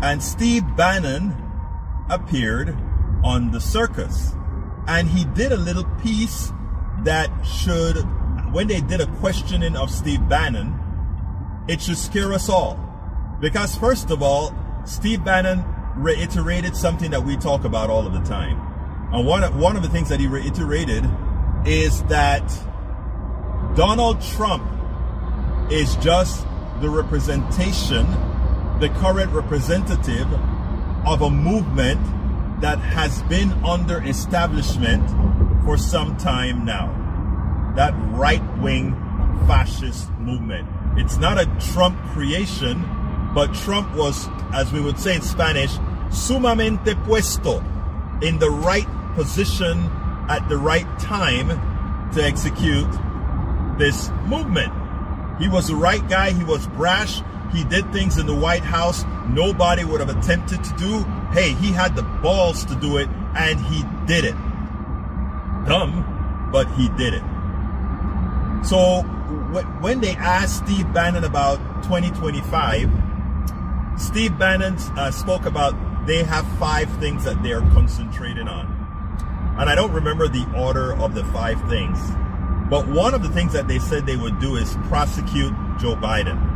and 0.00 0.22
Steve 0.22 0.64
Bannon 0.76 1.51
appeared 2.12 2.76
on 3.24 3.50
The 3.50 3.60
Circus, 3.60 4.34
and 4.86 5.08
he 5.08 5.24
did 5.24 5.52
a 5.52 5.56
little 5.56 5.84
piece 6.02 6.52
that 7.04 7.30
should, 7.44 7.96
when 8.52 8.66
they 8.66 8.80
did 8.80 9.00
a 9.00 9.06
questioning 9.18 9.76
of 9.76 9.90
Steve 9.90 10.28
Bannon, 10.28 10.78
it 11.68 11.80
should 11.80 11.98
scare 11.98 12.32
us 12.32 12.48
all. 12.48 12.78
Because 13.40 13.76
first 13.76 14.10
of 14.10 14.22
all, 14.22 14.54
Steve 14.84 15.24
Bannon 15.24 15.64
reiterated 15.96 16.76
something 16.76 17.10
that 17.10 17.22
we 17.22 17.36
talk 17.36 17.64
about 17.64 17.90
all 17.90 18.06
of 18.06 18.12
the 18.12 18.20
time. 18.20 18.60
And 19.12 19.26
one, 19.26 19.44
of, 19.44 19.56
one 19.56 19.76
of 19.76 19.82
the 19.82 19.88
things 19.88 20.08
that 20.08 20.20
he 20.20 20.26
reiterated 20.26 21.04
is 21.64 22.02
that 22.04 22.42
Donald 23.76 24.20
Trump 24.20 24.64
is 25.70 25.96
just 25.96 26.46
the 26.80 26.88
representation, 26.88 28.06
the 28.80 28.88
current 29.00 29.32
representative 29.32 30.28
of 31.06 31.22
a 31.22 31.30
movement 31.30 32.00
that 32.60 32.78
has 32.78 33.22
been 33.24 33.52
under 33.64 34.02
establishment 34.02 35.08
for 35.64 35.76
some 35.76 36.16
time 36.16 36.64
now. 36.64 36.88
That 37.76 37.94
right 38.10 38.42
wing 38.58 38.92
fascist 39.46 40.10
movement. 40.18 40.68
It's 40.96 41.16
not 41.16 41.38
a 41.38 41.46
Trump 41.72 41.98
creation 42.12 42.84
but 43.34 43.54
Trump 43.54 43.94
was, 43.96 44.28
as 44.52 44.72
we 44.72 44.80
would 44.80 44.98
say 44.98 45.16
in 45.16 45.22
Spanish, 45.22 45.72
sumamente 46.10 46.94
puesto 47.04 47.62
in 48.22 48.38
the 48.38 48.50
right 48.50 48.86
position 49.14 49.90
at 50.28 50.46
the 50.48 50.56
right 50.56 50.86
time 50.98 51.48
to 52.12 52.22
execute 52.22 52.90
this 53.78 54.10
movement. 54.26 54.72
He 55.40 55.48
was 55.48 55.68
the 55.68 55.76
right 55.76 56.06
guy. 56.08 56.32
He 56.32 56.44
was 56.44 56.66
brash. 56.68 57.22
He 57.52 57.64
did 57.64 57.92
things 57.92 58.18
in 58.18 58.26
the 58.26 58.34
White 58.34 58.62
House 58.62 59.04
nobody 59.28 59.84
would 59.84 60.00
have 60.00 60.08
attempted 60.08 60.62
to 60.64 60.74
do. 60.76 61.04
Hey, 61.32 61.52
he 61.52 61.72
had 61.72 61.96
the 61.96 62.02
balls 62.02 62.64
to 62.66 62.74
do 62.74 62.96
it 62.96 63.08
and 63.36 63.60
he 63.60 63.84
did 64.06 64.24
it. 64.24 64.34
Dumb, 65.66 66.48
but 66.52 66.70
he 66.72 66.88
did 66.90 67.14
it. 67.14 67.22
So 68.64 69.02
when 69.80 70.00
they 70.00 70.14
asked 70.16 70.64
Steve 70.64 70.92
Bannon 70.92 71.24
about 71.24 71.58
2025, 71.84 72.90
Steve 73.96 74.38
Bannon 74.38 74.76
uh, 74.96 75.10
spoke 75.10 75.46
about 75.46 75.74
they 76.06 76.24
have 76.24 76.46
five 76.58 76.90
things 76.98 77.24
that 77.24 77.42
they're 77.42 77.60
concentrating 77.60 78.48
on. 78.48 78.66
And 79.58 79.68
I 79.68 79.74
don't 79.74 79.92
remember 79.92 80.28
the 80.28 80.46
order 80.56 80.94
of 80.94 81.14
the 81.14 81.24
five 81.26 81.60
things. 81.68 81.98
But 82.70 82.88
one 82.88 83.14
of 83.14 83.22
the 83.22 83.28
things 83.28 83.52
that 83.52 83.68
they 83.68 83.78
said 83.78 84.06
they 84.06 84.16
would 84.16 84.40
do 84.40 84.56
is 84.56 84.76
prosecute 84.88 85.52
Joe 85.78 85.94
Biden. 85.94 86.51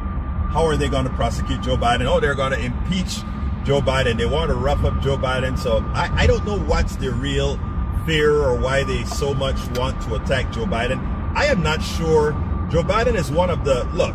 How 0.51 0.65
are 0.67 0.77
they 0.77 0.89
going 0.89 1.05
to 1.05 1.13
prosecute 1.13 1.61
Joe 1.63 1.77
Biden? 1.77 2.07
Oh, 2.07 2.21
they're 2.21 2.35
going 2.35 2.53
to 2.53 2.61
impeach 2.61 3.21
Joe 3.65 3.81
Biden. 3.81 4.17
They 4.17 4.27
want 4.27 4.51
to 4.51 4.55
rough 4.55 4.85
up 4.85 5.01
Joe 5.03 5.17
Biden. 5.17 5.59
So 5.59 5.79
I, 5.95 6.23
I 6.23 6.27
don't 6.27 6.45
know 6.47 6.59
what's 6.59 6.97
their 6.97 7.13
real 7.13 7.59
fear 8.07 8.33
or 8.33 8.59
why 8.59 8.85
they 8.85 9.05
so 9.05 9.35
much 9.35 9.59
want 9.77 10.01
to 10.03 10.15
attack 10.15 10.53
Joe 10.53 10.65
Biden. 10.65 11.05
I 11.35 11.47
am 11.47 11.63
not 11.63 11.83
sure. 11.83 12.33
Joe 12.71 12.83
Biden 12.83 13.15
is 13.17 13.31
one 13.31 13.51
of 13.51 13.65
the, 13.65 13.85
look, 13.93 14.15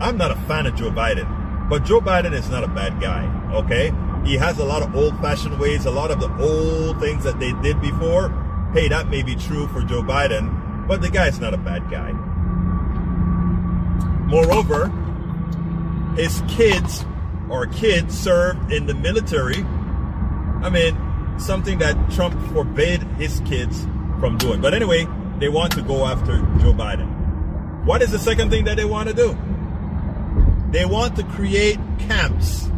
I'm 0.00 0.16
not 0.16 0.30
a 0.30 0.36
fan 0.46 0.66
of 0.66 0.74
Joe 0.74 0.90
Biden. 0.90 1.68
But 1.68 1.84
Joe 1.84 2.00
Biden 2.00 2.32
is 2.32 2.48
not 2.48 2.64
a 2.64 2.68
bad 2.68 3.00
guy, 3.00 3.26
okay? 3.52 3.92
He 4.24 4.36
has 4.36 4.58
a 4.58 4.64
lot 4.64 4.82
of 4.82 4.94
old 4.96 5.18
fashioned 5.20 5.58
ways, 5.60 5.86
a 5.86 5.90
lot 5.90 6.10
of 6.10 6.18
the 6.18 6.30
old 6.42 6.98
things 6.98 7.24
that 7.24 7.38
they 7.38 7.52
did 7.62 7.80
before. 7.80 8.30
Hey, 8.72 8.88
that 8.88 9.08
may 9.08 9.22
be 9.22 9.36
true 9.36 9.68
for 9.68 9.82
Joe 9.82 10.02
Biden, 10.02 10.86
but 10.88 11.02
the 11.02 11.10
guy's 11.10 11.38
not 11.38 11.54
a 11.54 11.58
bad 11.58 11.90
guy. 11.90 12.12
Moreover, 14.26 14.92
his 16.18 16.42
kids 16.48 17.04
or 17.48 17.66
kids 17.66 18.18
served 18.18 18.72
in 18.72 18.86
the 18.86 18.94
military. 18.94 19.62
I 20.62 20.68
mean, 20.68 20.98
something 21.38 21.78
that 21.78 22.10
Trump 22.10 22.34
forbade 22.52 23.02
his 23.18 23.40
kids 23.46 23.84
from 24.18 24.36
doing. 24.36 24.60
But 24.60 24.74
anyway, 24.74 25.06
they 25.38 25.48
want 25.48 25.72
to 25.74 25.82
go 25.82 26.04
after 26.04 26.38
Joe 26.58 26.72
Biden. 26.72 27.84
What 27.84 28.02
is 28.02 28.10
the 28.10 28.18
second 28.18 28.50
thing 28.50 28.64
that 28.64 28.76
they 28.76 28.84
want 28.84 29.08
to 29.08 29.14
do? 29.14 29.38
They 30.70 30.84
want 30.84 31.16
to 31.16 31.22
create 31.22 31.78
camps 32.00 32.68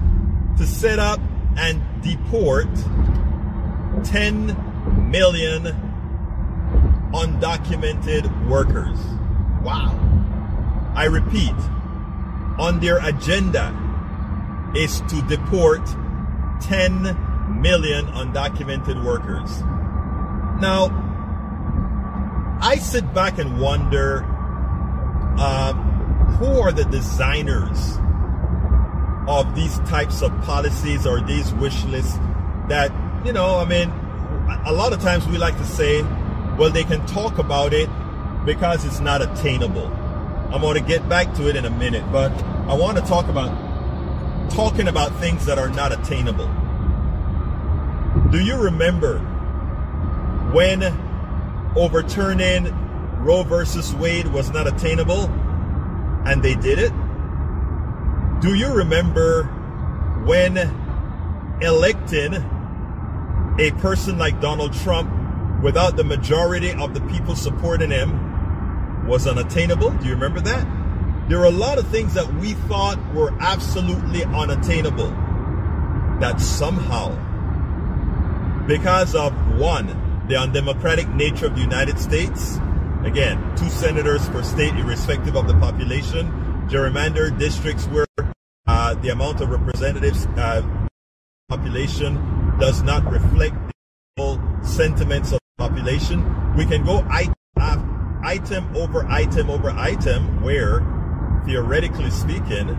to 0.59 0.67
set 0.67 0.99
up 0.99 1.19
and 1.57 1.83
deport 2.03 2.69
10 4.05 5.11
million 5.11 5.65
undocumented 7.13 8.49
workers. 8.49 8.99
Wow. 9.63 9.97
I 10.95 11.07
repeat, 11.07 11.55
on 12.59 12.81
their 12.81 12.99
agenda 13.05 13.75
is 14.75 15.01
to 15.03 15.23
deport 15.23 15.85
10 16.61 17.61
million 17.61 18.07
undocumented 18.07 19.03
workers. 19.05 19.63
Now, 20.61 20.89
I 22.61 22.77
sit 22.77 23.13
back 23.15 23.39
and 23.39 23.61
wonder 23.61 24.23
um, 25.39 25.79
who 26.39 26.61
are 26.61 26.73
the 26.73 26.85
designers 26.85 27.99
of 29.27 29.55
these 29.55 29.79
types 29.81 30.23
of 30.23 30.31
policies 30.43 31.07
or 31.07 31.21
these 31.21 31.53
wish 31.55 31.85
lists 31.85 32.19
that, 32.69 32.93
you 33.25 33.33
know, 33.33 33.59
I 33.59 33.65
mean, 33.65 33.91
a 34.67 34.73
lot 34.73 34.93
of 34.93 35.01
times 35.01 35.27
we 35.27 35.39
like 35.39 35.57
to 35.57 35.65
say, 35.65 36.03
well, 36.59 36.71
they 36.71 36.85
can 36.85 37.05
talk 37.07 37.39
about 37.39 37.73
it 37.73 37.89
because 38.45 38.85
it's 38.85 39.01
not 39.01 39.23
attainable. 39.23 39.89
I'm 40.53 40.61
going 40.63 40.83
to 40.83 40.87
get 40.87 41.09
back 41.09 41.33
to 41.35 41.49
it 41.49 41.55
in 41.55 41.65
a 41.65 41.71
minute, 41.71 42.05
but 42.11 42.33
I 42.69 42.75
want 42.75 42.99
to 42.99 43.05
talk 43.05 43.29
about 43.29 44.51
talking 44.51 44.89
about 44.89 45.15
things 45.21 45.47
that 45.47 45.59
are 45.59 45.69
not 45.69 45.93
attainable. 45.93 46.51
Do 48.31 48.41
you 48.41 48.57
remember 48.57 49.21
when 50.53 50.83
overturning 51.77 52.65
Roe 53.23 53.45
versus 53.45 53.95
Wade 53.95 54.27
was 54.27 54.51
not 54.51 54.67
attainable 54.67 55.27
and 56.27 56.43
they 56.43 56.57
did 56.57 56.81
it? 56.81 56.93
Do 58.41 58.55
you 58.55 58.73
remember 58.73 59.45
when 60.25 60.57
electing 61.61 62.35
a 63.61 63.71
person 63.79 64.19
like 64.19 64.41
Donald 64.41 64.73
Trump 64.73 65.13
without 65.63 65.97
the 65.97 66.05
majority 66.05 66.73
of 66.73 66.93
the 66.93 67.01
people 67.03 67.37
supporting 67.37 67.91
him 67.91 68.30
was 69.11 69.27
unattainable? 69.27 69.91
Do 69.91 70.07
you 70.07 70.15
remember 70.15 70.41
that? 70.41 70.65
There 71.29 71.41
were 71.41 71.47
a 71.47 71.51
lot 71.51 71.79
of 71.79 71.89
things 71.89 72.15
that 72.15 72.33
we 72.35 72.53
thought 72.71 72.97
were 73.13 73.35
absolutely 73.41 74.23
unattainable 74.23 75.11
that 76.21 76.41
somehow, 76.41 77.09
because 78.69 79.17
of 79.17 79.33
one, 79.59 79.89
the 80.29 80.37
undemocratic 80.37 81.09
nature 81.09 81.47
of 81.47 81.57
the 81.57 81.61
United 81.61 81.99
States, 81.99 82.59
again, 83.03 83.37
two 83.57 83.69
senators 83.69 84.29
per 84.29 84.45
state, 84.45 84.75
irrespective 84.75 85.35
of 85.35 85.49
the 85.49 85.55
population, 85.55 86.31
gerrymandered 86.69 87.37
districts 87.37 87.87
where 87.87 88.07
uh, 88.69 88.95
the 88.95 89.09
amount 89.09 89.41
of 89.41 89.51
representatives 89.51 90.27
uh, 90.37 90.63
population 91.49 92.15
does 92.61 92.83
not 92.83 93.05
reflect 93.11 93.57
the 94.17 94.39
sentiments 94.63 95.33
of 95.33 95.41
the 95.59 95.69
population. 95.69 96.55
We 96.55 96.65
can 96.65 96.85
go 96.85 97.05
item, 97.11 97.35
item 98.23 98.77
over 98.77 99.07
item 99.07 99.51
over 99.51 99.71
item 99.71 100.43
where, 100.43 100.81
theoretically 101.45 102.11
speaking, 102.11 102.77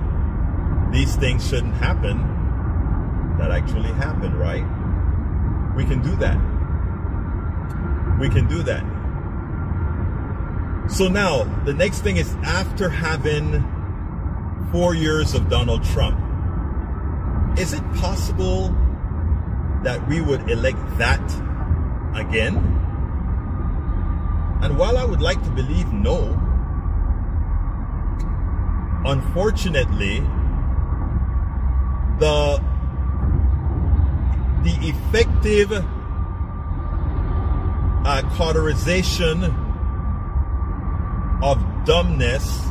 these 0.91 1.15
things 1.15 1.47
shouldn't 1.47 1.75
happen 1.75 2.17
that 3.37 3.51
actually 3.51 3.91
happen, 3.93 4.35
right? 4.35 4.65
We 5.75 5.85
can 5.85 6.01
do 6.01 6.15
that. 6.17 6.37
We 8.19 8.29
can 8.29 8.47
do 8.47 8.61
that. 8.63 8.83
So 10.91 11.07
now, 11.07 11.43
the 11.63 11.73
next 11.73 12.01
thing 12.01 12.17
is 12.17 12.35
after 12.43 12.89
having 12.89 13.63
four 14.71 14.93
years 14.93 15.33
of 15.33 15.49
Donald 15.49 15.83
Trump, 15.85 16.19
is 17.57 17.73
it 17.73 17.83
possible 17.95 18.75
that 19.83 20.07
we 20.07 20.21
would 20.21 20.49
elect 20.49 20.79
that 20.97 21.21
again? 22.13 22.55
And 24.61 24.77
while 24.77 24.97
I 24.97 25.03
would 25.03 25.21
like 25.21 25.41
to 25.43 25.49
believe 25.49 25.91
no, 25.91 26.37
unfortunately, 29.05 30.19
the 32.19 32.61
the 34.63 34.77
effective 34.87 35.71
uh, 38.05 38.21
cauterization 38.35 39.43
of 41.41 41.57
dumbness 41.85 42.67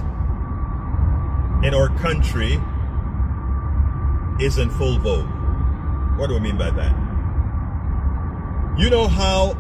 in 1.65 1.75
our 1.75 1.89
country 1.99 2.61
is 4.39 4.59
in 4.59 4.71
full 4.71 4.99
vogue. 4.99 5.29
What 6.19 6.29
do 6.29 6.37
I 6.37 6.39
mean 6.39 6.57
by 6.57 6.71
that? 6.71 6.95
You 8.79 8.89
know 8.89 9.09
how 9.09 9.57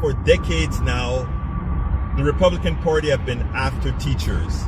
for 0.00 0.14
decades 0.14 0.80
now 0.80 1.26
the 2.18 2.24
Republican 2.24 2.74
Party 2.78 3.10
have 3.10 3.24
been 3.24 3.40
after 3.54 3.92
teachers. 3.92 4.64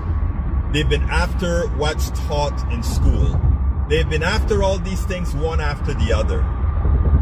They've 0.73 0.89
been 0.89 1.03
after 1.11 1.67
what's 1.71 2.11
taught 2.11 2.73
in 2.73 2.81
school. 2.85 3.41
They've 3.89 4.09
been 4.09 4.23
after 4.23 4.63
all 4.63 4.79
these 4.79 5.05
things 5.05 5.35
one 5.35 5.61
after 5.61 5.93
the 5.93 6.13
other. 6.13 6.43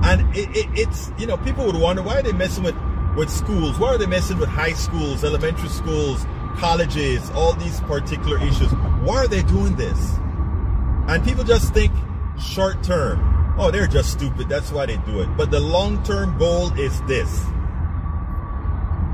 And 0.02 0.36
it, 0.36 0.54
it, 0.54 0.66
it's, 0.74 1.10
you 1.18 1.26
know, 1.26 1.38
people 1.38 1.64
would 1.64 1.76
wonder 1.76 2.02
why 2.02 2.18
are 2.18 2.22
they 2.22 2.32
messing 2.32 2.62
with, 2.62 2.76
with 3.16 3.30
schools? 3.30 3.78
Why 3.78 3.94
are 3.94 3.98
they 3.98 4.06
messing 4.06 4.36
with 4.36 4.50
high 4.50 4.74
schools, 4.74 5.24
elementary 5.24 5.70
schools, 5.70 6.26
colleges, 6.56 7.30
all 7.30 7.54
these 7.54 7.80
particular 7.80 8.36
issues? 8.42 8.70
Why 9.00 9.24
are 9.24 9.28
they 9.28 9.42
doing 9.44 9.76
this? 9.76 10.18
And 11.08 11.24
people 11.24 11.42
just 11.42 11.72
think 11.72 11.90
short 12.38 12.82
term. 12.82 13.56
Oh, 13.58 13.70
they're 13.70 13.86
just 13.86 14.12
stupid. 14.12 14.50
That's 14.50 14.70
why 14.70 14.84
they 14.84 14.98
do 14.98 15.22
it. 15.22 15.36
But 15.38 15.50
the 15.50 15.58
long 15.58 16.02
term 16.02 16.36
goal 16.36 16.70
is 16.78 17.00
this 17.04 17.46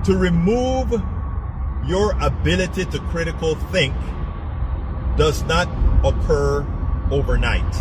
to 0.04 0.16
remove 0.16 1.02
your 1.86 2.12
ability 2.20 2.84
to 2.86 2.98
critical 3.10 3.54
think 3.72 3.94
does 5.16 5.42
not 5.44 5.68
occur 6.04 6.66
overnight. 7.10 7.74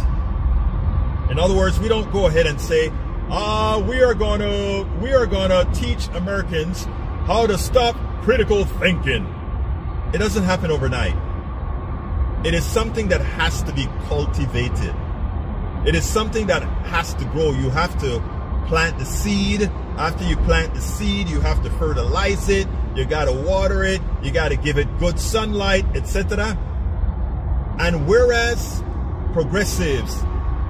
In 1.29 1.39
other 1.39 1.55
words, 1.55 1.79
we 1.79 1.87
don't 1.87 2.11
go 2.11 2.27
ahead 2.27 2.45
and 2.45 2.59
say, 2.59 2.91
"Ah, 3.29 3.75
uh, 3.75 3.79
we 3.79 4.01
are 4.01 4.13
to 4.13 4.85
we 5.01 5.13
are 5.13 5.25
to 5.25 5.67
teach 5.73 6.07
Americans 6.13 6.87
how 7.25 7.47
to 7.47 7.57
stop 7.57 7.95
critical 8.23 8.65
thinking." 8.65 9.25
It 10.13 10.19
doesn't 10.19 10.43
happen 10.43 10.69
overnight. 10.69 11.15
It 12.43 12.53
is 12.53 12.65
something 12.65 13.07
that 13.07 13.21
has 13.21 13.63
to 13.63 13.73
be 13.73 13.87
cultivated. 14.07 14.93
It 15.85 15.95
is 15.95 16.05
something 16.05 16.47
that 16.47 16.63
has 16.85 17.13
to 17.15 17.25
grow. 17.25 17.51
You 17.51 17.69
have 17.69 17.97
to 18.01 18.21
plant 18.67 18.99
the 18.99 19.05
seed. 19.05 19.71
After 19.97 20.23
you 20.23 20.35
plant 20.37 20.73
the 20.73 20.81
seed, 20.81 21.29
you 21.29 21.39
have 21.41 21.63
to 21.63 21.69
fertilize 21.71 22.49
it. 22.49 22.67
You 22.95 23.05
got 23.05 23.25
to 23.25 23.31
water 23.31 23.83
it. 23.83 24.01
You 24.21 24.31
got 24.31 24.49
to 24.49 24.55
give 24.55 24.77
it 24.77 24.87
good 24.99 25.19
sunlight, 25.19 25.85
etc. 25.95 26.57
And 27.79 28.07
whereas 28.07 28.83
progressives, 29.33 30.23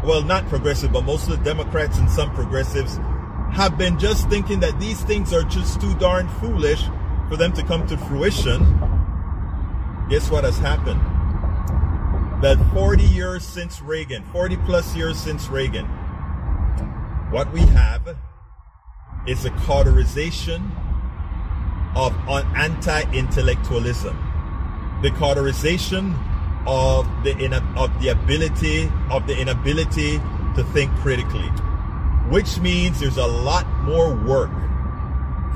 well, 0.03 0.21
not 0.21 0.47
progressive, 0.47 0.91
but 0.91 1.03
most 1.03 1.29
of 1.29 1.37
the 1.37 1.43
Democrats 1.43 1.97
and 1.97 2.09
some 2.09 2.33
progressives 2.33 2.97
have 3.53 3.77
been 3.77 3.99
just 3.99 4.29
thinking 4.29 4.59
that 4.61 4.79
these 4.79 5.01
things 5.03 5.31
are 5.31 5.43
just 5.43 5.79
too 5.79 5.93
darn 5.95 6.27
foolish 6.39 6.83
for 7.29 7.37
them 7.37 7.53
to 7.53 7.63
come 7.63 7.85
to 7.87 7.97
fruition, 7.97 8.59
guess 10.09 10.29
what 10.29 10.43
has 10.43 10.57
happened? 10.57 10.99
That 12.41 12.57
40 12.73 13.03
years 13.03 13.45
since 13.45 13.81
Reagan, 13.81 14.23
40 14.31 14.57
plus 14.57 14.95
years 14.95 15.17
since 15.17 15.47
Reagan, 15.49 15.85
what 17.31 17.51
we 17.53 17.61
have 17.61 18.17
is 19.25 19.45
a 19.45 19.49
cauterization 19.51 20.71
of 21.95 22.13
anti-intellectualism, 22.27 24.17
the 25.01 25.11
cauterization 25.11 26.15
of 26.65 27.05
the 27.23 27.33
of 27.75 28.01
the 28.01 28.09
ability 28.09 28.89
of 29.09 29.27
the 29.27 29.37
inability 29.39 30.17
to 30.55 30.63
think 30.73 30.91
critically, 30.97 31.47
which 32.29 32.59
means 32.59 32.99
there's 32.99 33.17
a 33.17 33.27
lot 33.27 33.67
more 33.83 34.13
work 34.13 34.51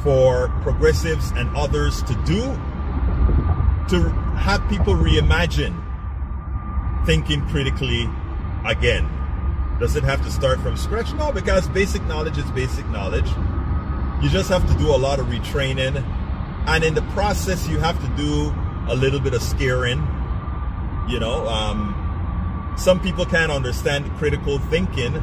for 0.04 0.50
progressives 0.62 1.32
and 1.32 1.56
others 1.56 2.04
to 2.04 2.14
do 2.26 2.42
to 3.90 4.10
have 4.38 4.68
people 4.70 4.94
reimagine 4.94 5.84
thinking 7.06 7.42
critically 7.48 8.10
again. 8.66 9.10
Does 9.80 9.96
it 9.96 10.04
have 10.04 10.24
to 10.24 10.32
start 10.32 10.60
from 10.60 10.76
scratch? 10.76 11.14
No, 11.14 11.32
because 11.32 11.68
basic 11.70 12.04
knowledge 12.04 12.38
is 12.38 12.50
basic 12.52 12.86
knowledge. 12.90 13.30
You 14.22 14.30
just 14.30 14.50
have 14.50 14.68
to 14.68 14.78
do 14.78 14.90
a 14.94 14.98
lot 14.98 15.20
of 15.20 15.28
retraining. 15.28 16.04
And 16.68 16.84
in 16.84 16.94
the 16.94 17.04
process, 17.14 17.68
you 17.68 17.80
have 17.80 18.00
to 18.02 18.08
do 18.22 18.54
a 18.92 18.96
little 18.96 19.20
bit 19.20 19.34
of 19.34 19.42
scaring. 19.42 20.00
You 21.08 21.20
know, 21.20 21.48
um, 21.48 22.74
some 22.78 23.00
people 23.00 23.26
can't 23.26 23.52
understand 23.52 24.12
critical 24.18 24.60
thinking, 24.60 25.22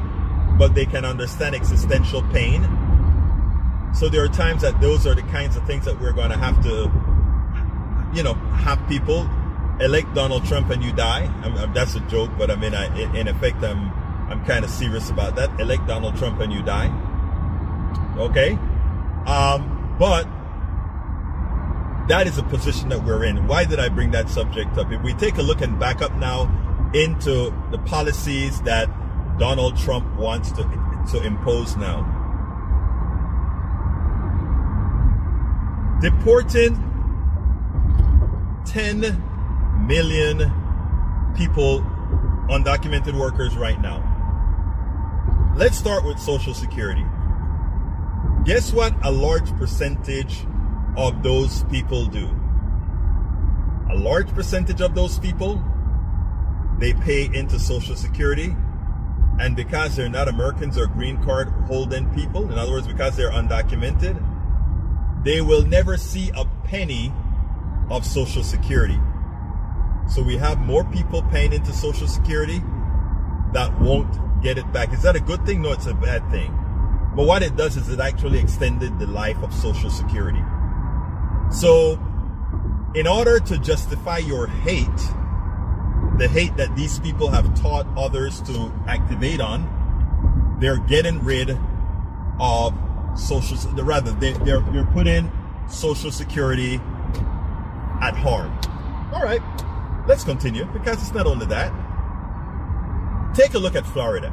but 0.58 0.74
they 0.74 0.86
can 0.86 1.04
understand 1.04 1.54
existential 1.54 2.22
pain. 2.32 2.62
So 3.94 4.08
there 4.08 4.24
are 4.24 4.28
times 4.28 4.62
that 4.62 4.80
those 4.80 5.06
are 5.06 5.14
the 5.14 5.22
kinds 5.22 5.56
of 5.56 5.66
things 5.66 5.84
that 5.84 6.00
we're 6.00 6.12
going 6.12 6.30
to 6.30 6.38
have 6.38 6.62
to 6.64 6.90
you 8.14 8.22
know, 8.22 8.34
have 8.34 8.86
people 8.88 9.28
elect 9.80 10.14
Donald 10.14 10.46
Trump 10.46 10.70
and 10.70 10.82
you 10.82 10.92
die. 10.92 11.24
I'm, 11.42 11.56
I'm, 11.56 11.74
that's 11.74 11.96
a 11.96 12.00
joke, 12.00 12.30
but 12.38 12.50
I 12.50 12.56
mean, 12.56 12.74
I, 12.74 12.86
in 13.14 13.28
effect, 13.28 13.62
I'm 13.62 13.92
I'm 14.30 14.42
kind 14.46 14.64
of 14.64 14.70
serious 14.70 15.10
about 15.10 15.36
that. 15.36 15.60
Elect 15.60 15.86
Donald 15.86 16.16
Trump 16.16 16.40
and 16.40 16.52
you 16.52 16.62
die. 16.62 16.90
Okay, 18.16 18.58
um, 19.26 19.96
but 19.98 20.24
that 22.08 22.26
is 22.26 22.38
a 22.38 22.42
position 22.42 22.90
that 22.90 23.02
we're 23.04 23.24
in. 23.24 23.46
Why 23.46 23.64
did 23.64 23.80
I 23.80 23.88
bring 23.88 24.10
that 24.10 24.28
subject 24.28 24.76
up? 24.76 24.92
If 24.92 25.02
we 25.02 25.14
take 25.14 25.38
a 25.38 25.42
look 25.42 25.62
and 25.62 25.78
back 25.78 26.02
up 26.02 26.14
now 26.16 26.42
into 26.94 27.52
the 27.70 27.78
policies 27.86 28.60
that 28.62 28.88
Donald 29.38 29.76
Trump 29.76 30.06
wants 30.16 30.52
to, 30.52 30.62
to 31.10 31.22
impose 31.22 31.76
now. 31.76 32.10
Deporting 36.00 36.76
10 38.66 39.86
million 39.86 40.38
people, 41.36 41.80
undocumented 42.50 43.18
workers 43.18 43.56
right 43.56 43.80
now. 43.80 44.10
Let's 45.56 45.76
start 45.76 46.04
with 46.04 46.18
Social 46.18 46.54
Security. 46.54 47.04
Guess 48.44 48.74
what 48.74 48.94
a 49.02 49.10
large 49.10 49.50
percentage 49.56 50.44
of 50.98 51.22
those 51.22 51.64
people 51.64 52.04
do? 52.04 52.28
A 53.90 53.94
large 53.94 54.28
percentage 54.34 54.82
of 54.82 54.94
those 54.94 55.18
people, 55.18 55.64
they 56.78 56.92
pay 56.92 57.24
into 57.32 57.58
Social 57.58 57.96
Security. 57.96 58.54
And 59.40 59.56
because 59.56 59.96
they're 59.96 60.10
not 60.10 60.28
Americans 60.28 60.76
or 60.76 60.86
green 60.86 61.22
card 61.24 61.48
holding 61.66 62.12
people, 62.14 62.52
in 62.52 62.58
other 62.58 62.70
words, 62.70 62.86
because 62.86 63.16
they're 63.16 63.32
undocumented, 63.32 64.22
they 65.24 65.40
will 65.40 65.62
never 65.62 65.96
see 65.96 66.30
a 66.36 66.44
penny 66.64 67.14
of 67.88 68.04
Social 68.04 68.42
Security. 68.42 68.98
So 70.06 70.22
we 70.22 70.36
have 70.36 70.58
more 70.58 70.84
people 70.84 71.22
paying 71.22 71.54
into 71.54 71.72
Social 71.72 72.06
Security 72.06 72.62
that 73.54 73.72
won't 73.80 74.42
get 74.42 74.58
it 74.58 74.70
back. 74.70 74.92
Is 74.92 75.00
that 75.00 75.16
a 75.16 75.20
good 75.20 75.46
thing? 75.46 75.62
No, 75.62 75.72
it's 75.72 75.86
a 75.86 75.94
bad 75.94 76.30
thing. 76.30 76.54
But 77.14 77.26
what 77.26 77.42
it 77.42 77.56
does 77.56 77.76
is 77.76 77.88
it 77.88 78.00
actually 78.00 78.40
extended 78.40 78.98
the 78.98 79.06
life 79.06 79.36
of 79.42 79.54
Social 79.54 79.90
Security. 79.90 80.42
So, 81.50 81.92
in 82.94 83.06
order 83.06 83.38
to 83.38 83.58
justify 83.58 84.18
your 84.18 84.48
hate, 84.48 84.88
the 86.18 86.28
hate 86.28 86.56
that 86.56 86.74
these 86.74 86.98
people 86.98 87.30
have 87.30 87.54
taught 87.60 87.86
others 87.96 88.40
to 88.42 88.72
activate 88.88 89.40
on, 89.40 90.56
they're 90.60 90.78
getting 90.78 91.22
rid 91.24 91.56
of 92.40 92.74
social, 93.16 93.56
the 93.72 93.84
rather, 93.84 94.10
they, 94.12 94.32
they're, 94.32 94.60
they're 94.60 94.84
putting 94.86 95.30
Social 95.68 96.10
Security 96.10 96.80
at 98.00 98.14
harm. 98.16 98.58
All 99.12 99.22
right, 99.22 99.42
let's 100.08 100.24
continue 100.24 100.64
because 100.66 101.00
it's 101.00 101.14
not 101.14 101.26
only 101.26 101.46
that. 101.46 101.72
Take 103.34 103.54
a 103.54 103.58
look 103.58 103.76
at 103.76 103.86
Florida. 103.86 104.32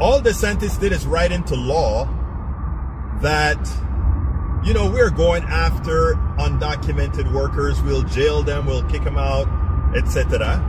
All 0.00 0.20
DeSantis 0.20 0.78
did 0.78 0.92
is 0.92 1.06
write 1.06 1.32
into 1.32 1.54
law 1.54 2.04
that, 3.22 3.58
you 4.64 4.74
know, 4.74 4.90
we're 4.90 5.10
going 5.10 5.44
after 5.44 6.14
undocumented 6.38 7.32
workers, 7.32 7.80
we'll 7.82 8.02
jail 8.02 8.42
them, 8.42 8.66
we'll 8.66 8.84
kick 8.84 9.04
them 9.04 9.16
out, 9.16 9.48
etc. 9.96 10.62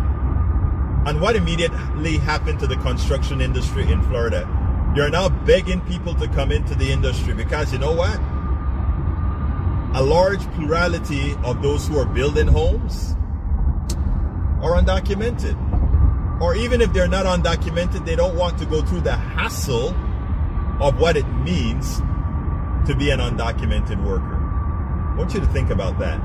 And 1.06 1.22
what 1.22 1.36
immediately 1.36 2.18
happened 2.18 2.60
to 2.60 2.68
the 2.68 2.78
construction 2.78 3.42
industry 3.42 3.92
in 3.92 4.02
Florida? 4.04 4.48
You're 4.96 5.10
now 5.10 5.30
begging 5.30 5.82
people 5.82 6.16
to 6.16 6.28
come 6.30 6.52
into 6.52 6.76
the 6.76 6.92
industry 6.92 7.34
because 7.34 7.74
you 7.74 7.80
know 7.80 7.94
what? 7.94 8.20
a 9.94 10.02
large 10.04 10.42
plurality 10.52 11.34
of 11.44 11.62
those 11.64 11.88
who 11.88 11.98
are 11.98 12.06
building 12.06 12.48
homes 12.48 13.16
are 14.62 14.80
undocumented. 14.80 15.56
Or 16.40 16.56
even 16.56 16.82
if 16.82 16.94
they're 16.94 17.08
not 17.08 17.26
undocumented, 17.26 18.06
they 18.06 18.16
don't 18.16 18.36
want 18.36 18.58
to 18.60 18.66
go 18.66 18.82
through 18.82 19.02
the 19.02 19.16
hassle 19.16 19.90
of 20.80 21.00
what 21.00 21.18
it 21.18 21.28
means 21.28 21.98
to 22.88 22.96
be 22.96 23.10
an 23.10 23.20
undocumented 23.20 24.04
worker. 24.06 24.36
I 24.36 25.16
want 25.18 25.34
you 25.34 25.40
to 25.40 25.48
think 25.48 25.72
about 25.72 25.98
that. 26.00 26.22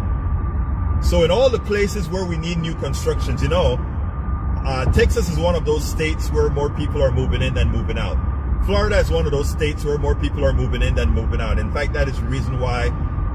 So, 1.02 1.24
in 1.24 1.30
all 1.30 1.48
the 1.50 1.58
places 1.58 2.08
where 2.08 2.24
we 2.24 2.36
need 2.36 2.58
new 2.58 2.74
constructions, 2.74 3.42
you 3.42 3.48
know, 3.48 3.78
uh, 4.64 4.84
Texas 4.92 5.28
is 5.28 5.38
one 5.38 5.56
of 5.56 5.64
those 5.64 5.84
states 5.84 6.30
where 6.30 6.48
more 6.50 6.70
people 6.70 7.02
are 7.02 7.10
moving 7.10 7.42
in 7.42 7.54
than 7.54 7.70
moving 7.70 7.98
out. 7.98 8.16
Florida 8.66 8.98
is 8.98 9.10
one 9.10 9.26
of 9.26 9.32
those 9.32 9.50
states 9.50 9.84
where 9.84 9.98
more 9.98 10.14
people 10.14 10.44
are 10.44 10.52
moving 10.52 10.82
in 10.82 10.94
than 10.94 11.10
moving 11.10 11.40
out. 11.40 11.58
In 11.58 11.72
fact, 11.72 11.94
that 11.94 12.06
is 12.06 12.20
the 12.20 12.26
reason 12.26 12.60
why 12.60 12.90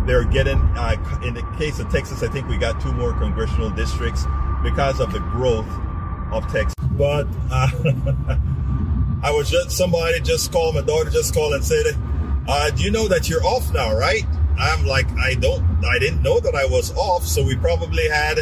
they're 0.06 0.24
getting, 0.24 0.62
uh, 0.78 0.96
in 1.24 1.34
the 1.34 1.44
case 1.58 1.80
of 1.80 1.90
Texas, 1.90 2.24
I 2.24 2.30
think 2.30 2.48
we 2.48 2.56
got 2.56 2.80
two 2.80 2.94
more 2.94 3.12
congressional 3.14 3.70
districts 3.70 4.26
because 4.64 5.02
of 5.02 5.12
the 5.12 5.20
growth 5.20 5.68
of 6.32 6.52
Texas. 6.52 6.76
But 6.92 7.28
uh, 7.52 7.70
I 9.24 9.32
was 9.32 9.50
just, 9.50 9.72
somebody 9.72 10.20
just 10.22 10.52
called, 10.52 10.76
my 10.76 10.82
daughter 10.82 11.10
just 11.10 11.34
called 11.34 11.54
and 11.54 11.64
said, 11.64 11.86
uh, 12.48 12.70
do 12.72 12.84
you 12.84 12.92
know 12.92 13.08
that 13.08 13.30
you're 13.30 13.44
off 13.44 13.74
now, 13.74 13.96
right? 13.96 14.26
I'm 14.58 14.86
like, 14.86 15.08
I 15.18 15.36
don't, 15.36 15.64
I 15.86 16.00
didn't 16.00 16.24
know 16.24 16.40
that 16.40 16.56
I 16.56 16.66
was 16.66 16.96
off. 16.96 17.26
So 17.26 17.44
we 17.44 17.56
probably 17.56 18.08
had 18.10 18.40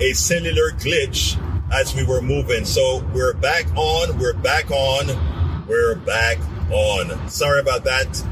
a 0.00 0.12
cellular 0.12 0.70
glitch 0.72 1.38
as 1.72 1.94
we 1.94 2.04
were 2.04 2.22
moving. 2.22 2.64
So 2.64 3.04
we're 3.12 3.34
back 3.34 3.66
on, 3.76 4.18
we're 4.18 4.34
back 4.34 4.70
on, 4.70 5.66
we're 5.66 5.96
back 5.96 6.38
on. 6.70 7.28
Sorry 7.28 7.60
about 7.60 7.84
that 7.84 8.24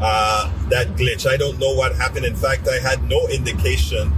uh, 0.00 0.50
that 0.68 0.88
glitch. 0.96 1.30
I 1.30 1.36
don't 1.36 1.58
know 1.58 1.74
what 1.74 1.94
happened. 1.94 2.24
In 2.24 2.34
fact, 2.34 2.66
I 2.68 2.78
had 2.78 3.02
no 3.04 3.28
indication 3.28 4.12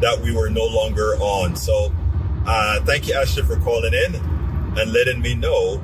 that 0.00 0.18
we 0.20 0.34
were 0.34 0.48
no 0.48 0.64
longer 0.64 1.14
on. 1.16 1.56
So 1.56 1.92
uh, 2.46 2.80
thank 2.84 3.08
you, 3.08 3.14
Ashley, 3.14 3.42
for 3.42 3.56
calling 3.56 3.92
in 3.92 4.14
and 4.14 4.92
letting 4.92 5.20
me 5.20 5.34
know 5.34 5.76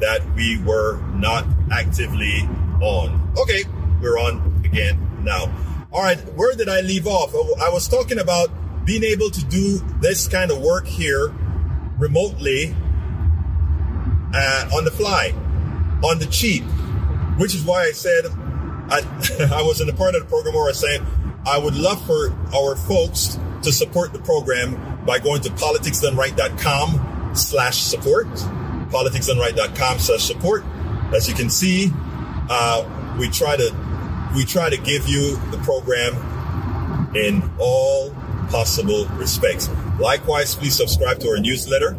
that 0.00 0.20
we 0.34 0.60
were 0.62 1.00
not 1.14 1.46
actively 1.70 2.40
on. 2.80 3.32
Okay, 3.38 3.64
we're 4.00 4.18
on 4.18 4.62
again 4.64 4.98
now. 5.22 5.52
All 5.92 6.02
right, 6.02 6.18
where 6.34 6.54
did 6.54 6.68
I 6.68 6.80
leave 6.80 7.06
off? 7.06 7.30
Oh, 7.34 7.56
I 7.60 7.70
was 7.70 7.88
talking 7.88 8.18
about 8.18 8.50
being 8.84 9.04
able 9.04 9.30
to 9.30 9.44
do 9.44 9.78
this 10.00 10.28
kind 10.28 10.50
of 10.50 10.60
work 10.60 10.86
here 10.86 11.34
remotely 11.98 12.74
uh, 14.34 14.70
on 14.74 14.84
the 14.84 14.90
fly, 14.90 15.32
on 16.04 16.18
the 16.18 16.26
cheap, 16.26 16.62
which 17.38 17.54
is 17.54 17.64
why 17.64 17.84
I 17.84 17.92
said 17.92 18.26
I, 18.90 19.02
I 19.54 19.62
was 19.62 19.80
in 19.80 19.88
a 19.88 19.92
part 19.92 20.14
of 20.14 20.22
the 20.22 20.28
program 20.28 20.54
where 20.54 20.68
I 20.68 20.72
saying 20.72 21.06
I 21.46 21.58
would 21.58 21.76
love 21.76 22.04
for 22.06 22.32
our 22.54 22.76
folks 22.76 23.38
to 23.62 23.72
support 23.72 24.12
the 24.12 24.18
program 24.18 24.97
by 25.08 25.18
going 25.18 25.40
to 25.40 25.48
politicsdoneright.com 25.48 27.34
slash 27.34 27.78
support. 27.78 28.26
Politicsdoneright.com 28.28 29.98
slash 29.98 30.22
support. 30.22 30.64
As 31.14 31.26
you 31.26 31.34
can 31.34 31.48
see, 31.48 31.90
uh, 32.50 33.16
we 33.18 33.30
try 33.30 33.56
to 33.56 33.74
we 34.36 34.44
try 34.44 34.68
to 34.68 34.76
give 34.76 35.08
you 35.08 35.36
the 35.50 35.56
program 35.64 36.12
in 37.16 37.42
all 37.58 38.10
possible 38.50 39.06
respects. 39.14 39.70
Likewise, 39.98 40.54
please 40.54 40.76
subscribe 40.76 41.18
to 41.20 41.28
our 41.28 41.38
newsletter, 41.38 41.92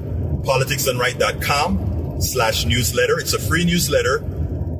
politicsdoneright.com 0.43 2.21
slash 2.21 2.65
newsletter. 2.65 3.19
It's 3.19 3.33
a 3.33 3.39
free 3.39 3.65
newsletter 3.65 4.17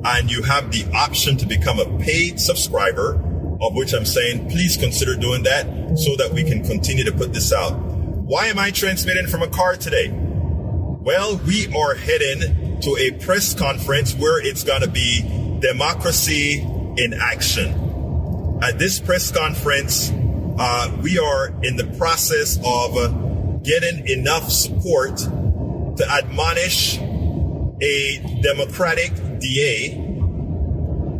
and 0.04 0.30
you 0.30 0.44
have 0.44 0.70
the 0.70 0.88
option 0.94 1.36
to 1.38 1.46
become 1.46 1.80
a 1.80 1.98
paid 1.98 2.38
subscriber, 2.40 3.16
of 3.60 3.74
which 3.74 3.92
I'm 3.92 4.06
saying 4.06 4.50
please 4.50 4.76
consider 4.76 5.16
doing 5.16 5.42
that 5.42 5.66
so 5.98 6.14
that 6.14 6.30
we 6.32 6.44
can 6.44 6.64
continue 6.64 7.02
to 7.04 7.12
put 7.12 7.32
this 7.32 7.52
out. 7.52 7.89
Why 8.30 8.46
am 8.46 8.60
I 8.60 8.70
transmitting 8.70 9.26
from 9.26 9.42
a 9.42 9.48
car 9.48 9.74
today? 9.74 10.08
Well, 10.08 11.38
we 11.38 11.66
are 11.74 11.96
heading 11.96 12.80
to 12.80 12.96
a 12.96 13.10
press 13.24 13.54
conference 13.54 14.14
where 14.14 14.40
it's 14.40 14.62
going 14.62 14.82
to 14.82 14.88
be 14.88 15.58
democracy 15.58 16.60
in 16.96 17.12
action. 17.12 18.60
At 18.62 18.78
this 18.78 19.00
press 19.00 19.32
conference, 19.32 20.12
uh, 20.60 20.96
we 21.02 21.18
are 21.18 21.48
in 21.64 21.74
the 21.74 21.92
process 21.98 22.56
of 22.64 23.64
getting 23.64 24.06
enough 24.06 24.48
support 24.48 25.16
to 25.16 26.06
admonish 26.08 26.98
a 26.98 28.38
Democratic 28.42 29.12
DA 29.40 29.96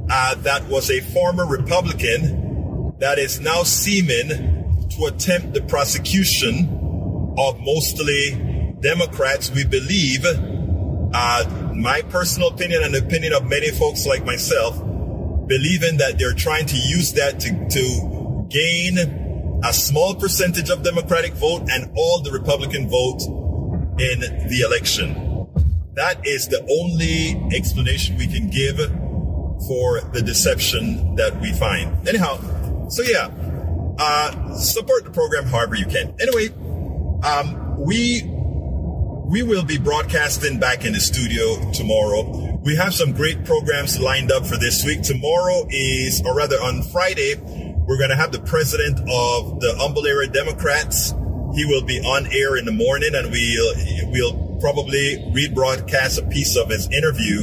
uh, 0.08 0.36
that 0.36 0.62
was 0.68 0.92
a 0.92 1.00
former 1.00 1.44
Republican 1.44 2.94
that 3.00 3.18
is 3.18 3.40
now 3.40 3.64
seeming 3.64 4.28
to 4.90 5.06
attempt 5.06 5.54
the 5.54 5.62
prosecution 5.62 6.79
of 7.40 7.58
mostly 7.60 8.74
Democrats. 8.80 9.50
We 9.50 9.64
believe, 9.64 10.24
uh, 10.24 11.72
my 11.74 12.02
personal 12.02 12.48
opinion 12.48 12.82
and 12.82 12.94
the 12.94 12.98
opinion 12.98 13.32
of 13.32 13.48
many 13.48 13.70
folks 13.70 14.06
like 14.06 14.24
myself, 14.24 14.76
believing 15.46 15.96
that 15.96 16.18
they're 16.18 16.34
trying 16.34 16.66
to 16.66 16.76
use 16.76 17.14
that 17.14 17.40
to, 17.40 17.68
to 17.68 18.46
gain 18.50 18.98
a 19.64 19.72
small 19.72 20.14
percentage 20.14 20.70
of 20.70 20.82
Democratic 20.82 21.32
vote 21.34 21.62
and 21.70 21.90
all 21.96 22.22
the 22.22 22.30
Republican 22.30 22.88
vote 22.88 23.22
in 23.98 24.20
the 24.20 24.62
election. 24.64 25.48
That 25.94 26.26
is 26.26 26.48
the 26.48 26.60
only 26.80 27.56
explanation 27.56 28.16
we 28.16 28.26
can 28.26 28.48
give 28.48 28.76
for 29.66 30.00
the 30.12 30.22
deception 30.24 31.16
that 31.16 31.38
we 31.40 31.52
find. 31.52 32.08
Anyhow, 32.08 32.38
so 32.88 33.02
yeah, 33.02 33.30
uh, 33.98 34.54
support 34.54 35.04
the 35.04 35.10
program 35.10 35.44
however 35.44 35.74
you 35.74 35.84
can. 35.84 36.14
Anyway, 36.20 36.48
um, 37.24 37.76
we 37.78 38.22
we 39.30 39.44
will 39.44 39.64
be 39.64 39.78
broadcasting 39.78 40.58
back 40.58 40.84
in 40.84 40.92
the 40.92 41.00
studio 41.00 41.70
tomorrow. 41.72 42.58
We 42.64 42.74
have 42.76 42.92
some 42.92 43.12
great 43.12 43.44
programs 43.44 43.98
lined 44.00 44.32
up 44.32 44.44
for 44.44 44.56
this 44.56 44.84
week. 44.84 45.02
Tomorrow 45.02 45.68
is, 45.70 46.20
or 46.26 46.34
rather 46.34 46.56
on 46.56 46.82
Friday, 46.82 47.36
we're 47.86 47.96
going 47.96 48.10
to 48.10 48.16
have 48.16 48.32
the 48.32 48.40
president 48.40 48.98
of 48.98 49.60
the 49.60 49.74
Humble 49.78 50.04
Area 50.04 50.28
Democrats. 50.28 51.10
He 51.54 51.64
will 51.64 51.84
be 51.84 52.00
on 52.00 52.26
air 52.32 52.56
in 52.56 52.64
the 52.64 52.72
morning 52.72 53.14
and 53.14 53.30
we'll, 53.30 54.10
we'll 54.10 54.58
probably 54.60 55.18
rebroadcast 55.32 56.18
a 56.18 56.28
piece 56.28 56.56
of 56.56 56.68
his 56.68 56.88
interview 56.92 57.42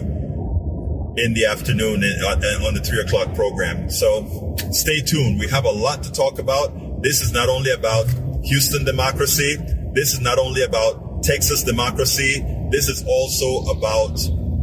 in 1.18 1.34
the 1.34 1.46
afternoon 1.50 2.04
on 2.04 2.74
the 2.74 2.82
three 2.84 3.00
o'clock 3.00 3.34
program. 3.34 3.90
So 3.90 4.56
stay 4.72 5.00
tuned. 5.00 5.40
We 5.40 5.48
have 5.48 5.63
a 5.63 5.72
lot 5.72 6.04
to 6.04 6.12
talk 6.12 6.38
about. 6.38 7.02
This 7.02 7.22
is 7.22 7.32
not 7.32 7.48
only 7.48 7.72
about 7.72 8.06
Houston 8.48 8.86
democracy. 8.86 9.58
This 9.94 10.14
is 10.14 10.22
not 10.22 10.40
only 10.40 10.64
about 10.64 11.22
Texas 11.22 11.64
democracy. 11.64 12.42
This 12.72 12.88
is 12.88 13.04
also 13.06 13.70
about 13.72 14.18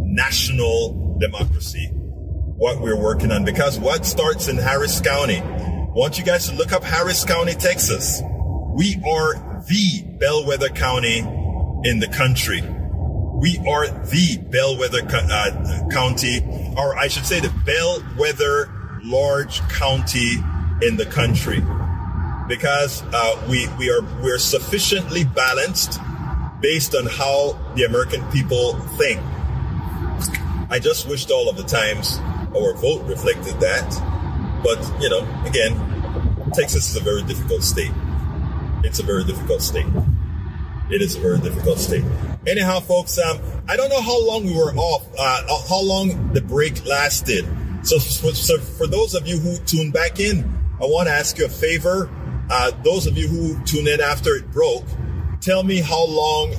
national 0.05 1.19
democracy. 1.21 1.91
What 1.93 2.81
we're 2.81 2.99
working 2.99 3.31
on 3.31 3.45
because 3.45 3.79
what 3.79 4.07
starts 4.07 4.49
in 4.49 4.57
Harris 4.57 5.01
County. 5.03 5.39
I 5.39 5.87
want 5.95 6.19
you 6.19 6.25
guys 6.25 6.49
to 6.49 6.55
look 6.55 6.73
up 6.73 6.83
Harris 6.83 7.25
County, 7.25 7.53
Texas. 7.53 8.23
We 8.73 9.03
are 9.07 9.63
the 9.69 10.03
bellwether 10.19 10.71
county 10.71 11.19
in 11.19 11.99
the 12.01 12.09
country. 12.09 12.63
We 12.63 13.59
are 13.69 13.87
the 13.87 14.39
bellwether 14.51 15.03
uh, 15.07 15.89
county, 15.91 16.41
or 16.79 16.97
I 16.97 17.09
should 17.09 17.27
say 17.27 17.41
the 17.41 17.53
bellwether 17.67 18.73
large 19.03 19.61
county 19.69 20.37
in 20.81 20.97
the 20.97 21.07
country 21.07 21.63
because 22.49 23.03
uh, 23.13 23.47
we, 23.49 23.69
we 23.79 23.91
are 23.91 24.03
we're 24.23 24.39
sufficiently 24.39 25.25
balanced 25.25 26.01
based 26.61 26.95
on 26.95 27.07
how 27.07 27.59
the 27.75 27.85
American 27.85 28.23
people 28.31 28.75
think. 28.97 29.21
I 30.71 30.79
just 30.81 31.09
wished 31.09 31.31
all 31.31 31.49
of 31.49 31.57
the 31.57 31.65
times 31.65 32.19
our 32.57 32.75
vote 32.75 33.05
reflected 33.05 33.61
that. 33.61 33.89
But, 34.63 34.81
you 35.01 35.11
know, 35.11 35.21
again, 35.45 35.75
Texas 36.55 36.91
is 36.91 36.97
a 36.97 37.01
very 37.01 37.23
difficult 37.23 37.63
state. 37.63 37.93
It's 38.83 38.99
a 38.99 39.03
very 39.03 39.25
difficult 39.25 39.61
state. 39.61 39.87
It 40.91 41.03
is 41.03 41.17
a 41.17 41.21
very 41.21 41.39
difficult 41.39 41.79
state. 41.79 42.05
Anyhow, 42.47 42.81
folks, 42.81 43.19
um, 43.19 43.41
I 43.69 43.77
don't 43.77 43.89
know 43.89 44.01
how 44.01 44.27
long 44.27 44.45
we 44.45 44.57
were 44.57 44.75
off, 44.75 45.07
uh, 45.19 45.47
how 45.69 45.83
long 45.83 46.33
the 46.33 46.41
break 46.41 46.85
lasted. 46.87 47.47
So, 47.83 47.99
so 47.99 48.59
for 48.59 48.87
those 48.87 49.15
of 49.15 49.27
you 49.27 49.39
who 49.39 49.59
tuned 49.59 49.93
back 49.93 50.21
in, 50.21 50.45
I 50.81 50.87
want 50.87 51.09
to 51.09 51.13
ask 51.13 51.39
you 51.39 51.47
a 51.47 51.49
favor. 51.49 52.11
Uh, 52.51 52.71
those 52.83 53.07
of 53.07 53.17
you 53.17 53.27
who 53.29 53.63
tuned 53.65 53.89
in 53.89 54.01
after 54.01 54.35
it 54.35 54.51
broke, 54.53 54.85
tell 55.41 55.63
me 55.63 55.81
how 55.81 56.05
long 56.07 56.55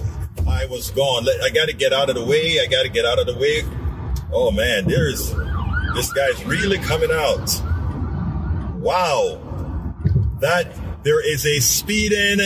I 0.48 0.65
was 0.65 0.91
gone. 0.91 1.28
I 1.43 1.50
got 1.50 1.67
to 1.67 1.74
get 1.74 1.93
out 1.93 2.10
of 2.10 2.15
the 2.15 2.26
way. 2.26 2.60
I 2.60 2.67
got 2.67 2.84
to 2.84 2.89
get 2.89 3.06
out 3.06 3.19
of 3.19 3.28
the 3.28 3.38
way. 3.38 3.63
Oh 4.32 4.52
man, 4.52 4.86
there's 4.88 5.34
this 5.93 6.12
guy's 6.13 6.43
really 6.45 6.78
coming 6.80 7.12
out. 7.12 7.62
Wow, 8.78 9.39
that 10.41 10.76
there 11.04 11.26
is 11.26 11.45
a 11.45 11.60
speeding 11.60 12.39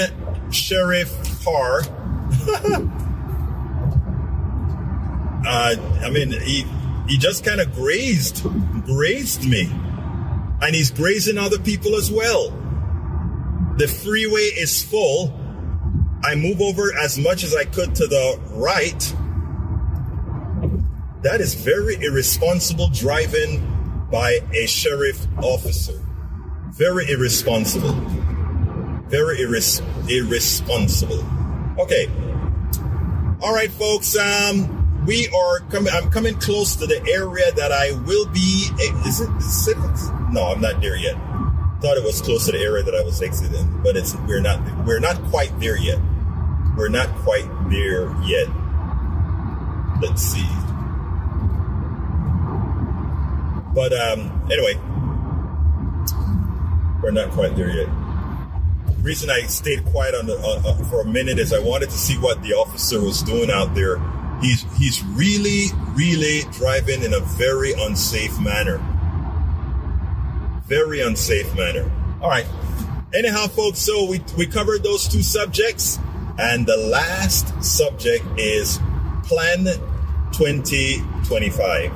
sheriff 0.51 1.43
car. 1.43 1.79
uh, 5.45 5.75
I 6.03 6.09
mean, 6.11 6.31
he 6.31 6.65
he 7.07 7.17
just 7.17 7.43
kind 7.43 7.59
of 7.59 7.73
grazed 7.73 8.43
grazed 8.85 9.45
me, 9.45 9.69
and 10.61 10.75
he's 10.75 10.91
grazing 10.91 11.37
other 11.37 11.59
people 11.59 11.95
as 11.95 12.11
well. 12.11 12.51
The 13.79 13.87
freeway 13.87 14.41
is 14.41 14.83
full. 14.83 15.33
I 16.21 16.35
move 16.35 16.59
over 16.59 16.93
as 16.99 17.17
much 17.17 17.45
as 17.45 17.55
I 17.55 17.63
could 17.63 17.95
to 17.95 18.07
the 18.07 18.37
right. 18.49 18.99
That 21.23 21.39
is 21.39 21.53
very 21.53 21.95
irresponsible 21.95 22.89
driving 22.89 24.05
by 24.11 24.39
a 24.53 24.67
sheriff 24.67 25.25
officer. 25.41 25.97
Very 26.71 27.09
irresponsible. 27.09 27.93
Very 29.07 29.37
irres- 29.37 29.81
irresponsible. 30.09 31.23
Okay. 31.79 32.07
All 33.41 33.53
right, 33.53 33.71
folks. 33.71 34.17
Um, 34.17 35.05
we 35.05 35.29
are 35.29 35.59
coming. 35.69 35.93
I'm 35.93 36.11
coming 36.11 36.35
close 36.35 36.75
to 36.75 36.85
the 36.85 37.01
area 37.09 37.49
that 37.53 37.71
I 37.71 37.93
will 37.93 38.25
be. 38.25 38.67
Is 39.07 39.21
it? 39.21 39.29
Is 39.37 39.69
it 39.69 39.77
no, 40.33 40.47
I'm 40.47 40.59
not 40.59 40.81
there 40.81 40.97
yet 40.97 41.28
thought 41.81 41.95
it 41.95 42.03
was 42.03 42.21
close 42.21 42.45
to 42.45 42.51
the 42.51 42.59
area 42.59 42.83
that 42.83 42.93
I 42.93 43.03
was 43.03 43.21
exiting, 43.21 43.81
but 43.83 43.95
it's 43.95 44.15
we're 44.27 44.41
not 44.41 44.59
we're 44.85 44.99
not 44.99 45.21
quite 45.25 45.57
there 45.59 45.77
yet. 45.77 45.99
We're 46.75 46.89
not 46.89 47.07
quite 47.19 47.47
there 47.69 48.11
yet. 48.23 48.47
Let's 50.01 50.21
see. 50.21 50.47
But 53.73 53.93
um, 53.93 54.49
anyway, 54.51 54.75
we're 57.01 57.11
not 57.11 57.31
quite 57.31 57.55
there 57.55 57.69
yet. 57.69 57.87
The 58.87 59.03
reason 59.03 59.29
I 59.29 59.43
stayed 59.43 59.85
quiet 59.85 60.15
on 60.15 60.25
the 60.25 60.37
uh, 60.37 60.61
uh, 60.65 60.83
for 60.89 61.01
a 61.01 61.05
minute 61.05 61.39
is 61.39 61.53
I 61.53 61.59
wanted 61.59 61.89
to 61.91 61.97
see 61.97 62.17
what 62.17 62.41
the 62.43 62.53
officer 62.53 63.01
was 63.01 63.21
doing 63.23 63.49
out 63.49 63.73
there. 63.73 63.99
He's 64.41 64.65
he's 64.77 65.01
really 65.05 65.67
really 65.93 66.41
driving 66.51 67.03
in 67.03 67.13
a 67.13 67.19
very 67.21 67.71
unsafe 67.71 68.37
manner 68.39 68.79
very 70.69 71.01
unsafe 71.01 71.53
manner. 71.55 71.91
All 72.21 72.29
right. 72.29 72.45
Anyhow, 73.13 73.47
folks, 73.47 73.79
so 73.79 74.05
we, 74.07 74.21
we 74.37 74.45
covered 74.45 74.83
those 74.83 75.07
two 75.07 75.23
subjects. 75.23 75.99
And 76.37 76.65
the 76.65 76.77
last 76.77 77.61
subject 77.61 78.23
is 78.37 78.79
Plan 79.23 79.65
2025. 80.31 81.91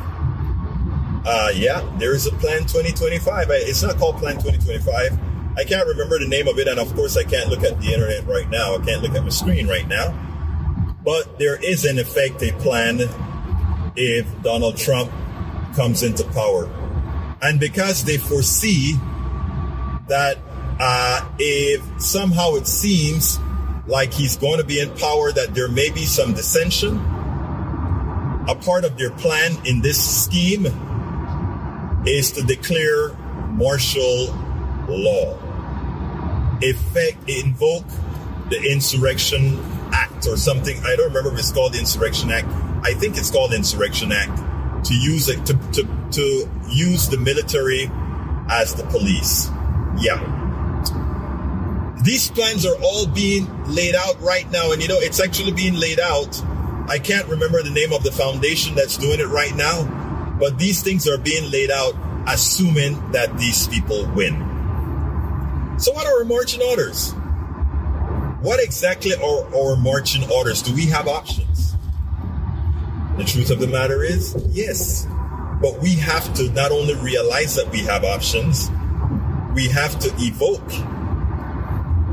Uh, 1.26 1.52
yeah, 1.56 1.82
there 1.98 2.14
is 2.14 2.28
a 2.28 2.32
Plan 2.32 2.62
2025. 2.62 3.48
It's 3.52 3.82
not 3.84 3.98
called 3.98 4.18
Plan 4.18 4.34
2025. 4.36 5.18
I 5.56 5.64
can't 5.64 5.88
remember 5.88 6.20
the 6.20 6.28
name 6.28 6.48
of 6.50 6.58
it. 6.58 6.68
And 6.68 6.80
of 6.80 6.94
course, 6.96 7.16
I 7.16 7.24
can't 7.24 7.50
look 7.50 7.64
at 7.64 7.80
the 7.80 7.94
internet 7.94 8.26
right 8.26 8.50
now. 8.50 8.76
I 8.76 8.80
can't 8.84 9.02
look 9.02 9.14
at 9.16 9.24
my 9.24 9.30
screen 9.30 9.68
right 9.68 9.88
now. 9.88 10.14
But 11.06 11.38
there 11.38 11.56
is, 11.56 11.86
in 11.86 12.00
effect, 12.00 12.42
a 12.42 12.52
plan 12.54 13.02
if 13.96 14.42
Donald 14.42 14.78
Trump 14.78 15.12
comes 15.76 16.02
into 16.02 16.24
power. 16.32 16.70
And 17.44 17.60
because 17.60 18.06
they 18.06 18.18
foresee 18.18 18.94
that 20.08 20.38
uh, 20.80 21.30
if 21.38 22.02
somehow 22.02 22.56
it 22.56 22.68
seems 22.68 23.38
like 23.86 24.14
he's 24.14 24.38
going 24.38 24.60
to 24.60 24.64
be 24.64 24.80
in 24.80 24.90
power, 24.96 25.32
that 25.32 25.54
there 25.54 25.68
may 25.68 25.92
be 25.92 26.06
some 26.06 26.34
dissension, 26.34 26.98
a 28.48 28.56
part 28.56 28.86
of 28.86 28.98
their 28.98 29.12
plan 29.12 29.58
in 29.66 29.82
this 29.82 30.24
scheme 30.24 30.66
is 32.06 32.32
to 32.32 32.44
declare 32.44 33.14
martial 33.50 34.28
law, 34.88 35.38
effect, 36.62 37.30
invoke 37.30 37.86
the 38.50 38.72
Insurrection 38.72 39.60
Act 39.92 40.28
or 40.28 40.38
something. 40.38 40.78
I 40.86 40.96
don't 40.96 41.08
remember 41.08 41.34
if 41.34 41.40
it's 41.40 41.52
called 41.52 41.74
the 41.74 41.80
Insurrection 41.80 42.32
Act. 42.32 42.48
I 42.84 42.94
think 42.94 43.18
it's 43.18 43.32
called 43.32 43.54
Insurrection 43.54 44.12
Act 44.12 44.86
to 44.86 44.94
use 44.94 45.30
it 45.30 45.46
to, 45.46 45.54
to, 45.74 45.84
to 46.14 46.50
use 46.70 47.10
the 47.10 47.18
military 47.18 47.90
as 48.50 48.74
the 48.76 48.84
police. 48.84 49.50
Yeah. 49.98 50.20
These 52.04 52.32
plans 52.32 52.66
are 52.66 52.76
all 52.82 53.08
being 53.08 53.48
laid 53.66 53.96
out 53.96 54.20
right 54.22 54.50
now, 54.52 54.72
and 54.72 54.82
you 54.82 54.88
know, 54.88 55.00
it's 55.00 55.20
actually 55.20 55.54
being 55.54 55.76
laid 55.76 56.00
out. 56.00 56.42
I 56.88 57.00
can't 57.00 57.28
remember 57.28 57.64
the 57.64 57.70
name 57.70 57.94
of 57.94 58.04
the 58.04 58.12
foundation 58.12 58.76
that's 58.76 58.98
doing 58.98 59.20
it 59.20 59.28
right 59.28 59.56
now, 59.56 60.36
but 60.40 60.60
these 60.60 60.84
things 60.84 61.08
are 61.08 61.18
being 61.18 61.50
laid 61.50 61.72
out 61.72 61.94
assuming 62.28 63.12
that 63.12 63.38
these 63.38 63.68
people 63.68 64.06
win. 64.16 64.34
So, 65.78 65.92
what 65.94 66.06
are 66.06 66.20
our 66.20 66.26
marching 66.26 66.62
orders? 66.62 67.14
What 68.42 68.62
exactly 68.62 69.14
are 69.16 69.56
our 69.56 69.78
marching 69.78 70.30
orders? 70.30 70.62
Do 70.62 70.74
we 70.74 70.88
have 70.88 71.08
options? 71.08 71.76
The 73.18 73.24
truth 73.24 73.52
of 73.52 73.60
the 73.60 73.68
matter 73.68 74.04
is, 74.04 74.36
yes. 74.50 75.08
But 75.64 75.80
we 75.80 75.96
have 75.96 76.34
to 76.34 76.50
not 76.52 76.74
only 76.74 76.94
realize 76.96 77.56
that 77.56 77.72
we 77.72 77.80
have 77.84 78.04
options, 78.04 78.70
we 79.56 79.70
have 79.70 79.98
to 80.00 80.12
evoke, 80.18 80.62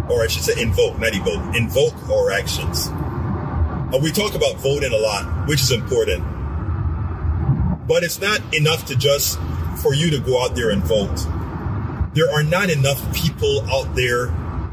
or 0.09 0.23
I 0.23 0.29
should 0.29 0.45
say 0.45 0.63
invoke, 0.63 1.01
not 1.01 1.17
evoke, 1.17 1.57
invoke 1.57 2.09
our 2.09 2.31
actions. 2.31 2.87
And 2.87 4.01
we 4.05 4.13
talk 4.13 4.37
about 4.37 4.55
voting 4.59 4.93
a 4.93 4.97
lot, 4.97 5.49
which 5.49 5.63
is 5.63 5.73
important. 5.73 6.23
But 7.89 8.05
it's 8.05 8.21
not 8.21 8.41
enough 8.55 8.87
to 8.87 8.95
just 8.95 9.37
for 9.83 9.95
you 9.95 10.11
to 10.11 10.21
go 10.21 10.45
out 10.45 10.55
there 10.55 10.71
and 10.71 10.81
vote. 10.85 11.17
There 12.15 12.31
are 12.31 12.45
not 12.45 12.71
enough 12.71 13.03
people 13.13 13.69
out 13.69 13.97
there 13.97 14.27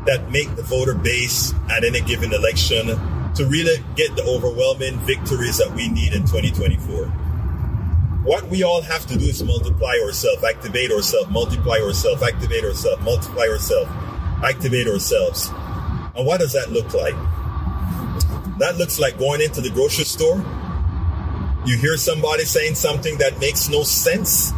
that 0.05 0.29
make 0.29 0.55
the 0.55 0.61
voter 0.61 0.93
base 0.93 1.51
at 1.71 1.83
any 1.83 2.01
given 2.01 2.31
election 2.31 2.89
to 3.33 3.45
really 3.47 3.83
get 3.95 4.15
the 4.15 4.23
overwhelming 4.23 4.99
victories 4.99 5.57
that 5.57 5.71
we 5.71 5.89
need 5.89 6.13
in 6.13 6.21
2024. 6.27 7.26
What 8.27 8.49
we 8.49 8.61
all 8.61 8.81
have 8.81 9.05
to 9.05 9.17
do 9.17 9.23
is 9.23 9.41
multiply 9.41 9.97
ourselves, 10.03 10.43
activate 10.43 10.91
ourselves, 10.91 11.29
multiply 11.29 11.79
ourselves, 11.79 12.21
activate 12.21 12.65
ourselves, 12.65 13.01
multiply 13.01 13.47
ourselves, 13.47 13.89
activate 14.43 14.85
ourselves. 14.85 15.47
And 16.13 16.27
what 16.27 16.41
does 16.41 16.51
that 16.51 16.69
look 16.69 16.93
like? 16.93 17.15
That 18.59 18.75
looks 18.77 18.99
like 18.99 19.17
going 19.17 19.39
into 19.39 19.61
the 19.61 19.69
grocery 19.69 20.03
store. 20.03 20.43
You 21.65 21.77
hear 21.77 21.95
somebody 21.95 22.43
saying 22.43 22.75
something 22.75 23.17
that 23.19 23.39
makes 23.39 23.69
no 23.69 23.83
sense. 23.83 24.51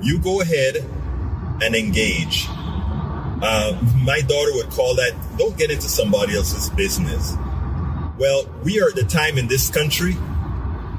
You 0.00 0.18
go 0.18 0.40
ahead 0.40 0.76
and 1.60 1.74
engage. 1.74 2.46
Uh, 2.48 3.78
my 4.02 4.22
daughter 4.22 4.54
would 4.54 4.70
call 4.70 4.96
that 4.96 5.12
don't 5.36 5.58
get 5.58 5.70
into 5.70 5.90
somebody 5.90 6.36
else's 6.36 6.70
business 6.70 7.34
Well, 8.16 8.44
we 8.62 8.80
are 8.80 8.88
at 8.88 8.94
the 8.94 9.04
time 9.04 9.36
in 9.36 9.48
this 9.48 9.68
country 9.68 10.16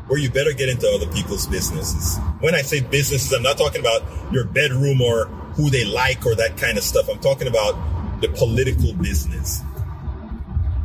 where 0.07 0.19
you 0.19 0.29
better 0.29 0.51
get 0.51 0.69
into 0.69 0.87
other 0.89 1.07
people's 1.07 1.47
businesses. 1.47 2.17
When 2.39 2.55
I 2.55 2.61
say 2.61 2.81
businesses, 2.81 3.31
I'm 3.31 3.43
not 3.43 3.57
talking 3.57 3.79
about 3.79 4.03
your 4.31 4.45
bedroom 4.45 5.01
or 5.01 5.25
who 5.55 5.69
they 5.69 5.85
like 5.85 6.25
or 6.25 6.35
that 6.35 6.57
kind 6.57 6.77
of 6.77 6.83
stuff. 6.83 7.07
I'm 7.09 7.19
talking 7.19 7.47
about 7.47 8.21
the 8.21 8.27
political 8.29 8.93
business. 8.93 9.61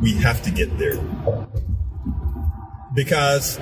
We 0.01 0.13
have 0.15 0.41
to 0.43 0.51
get 0.51 0.77
there. 0.77 0.97
Because 2.93 3.59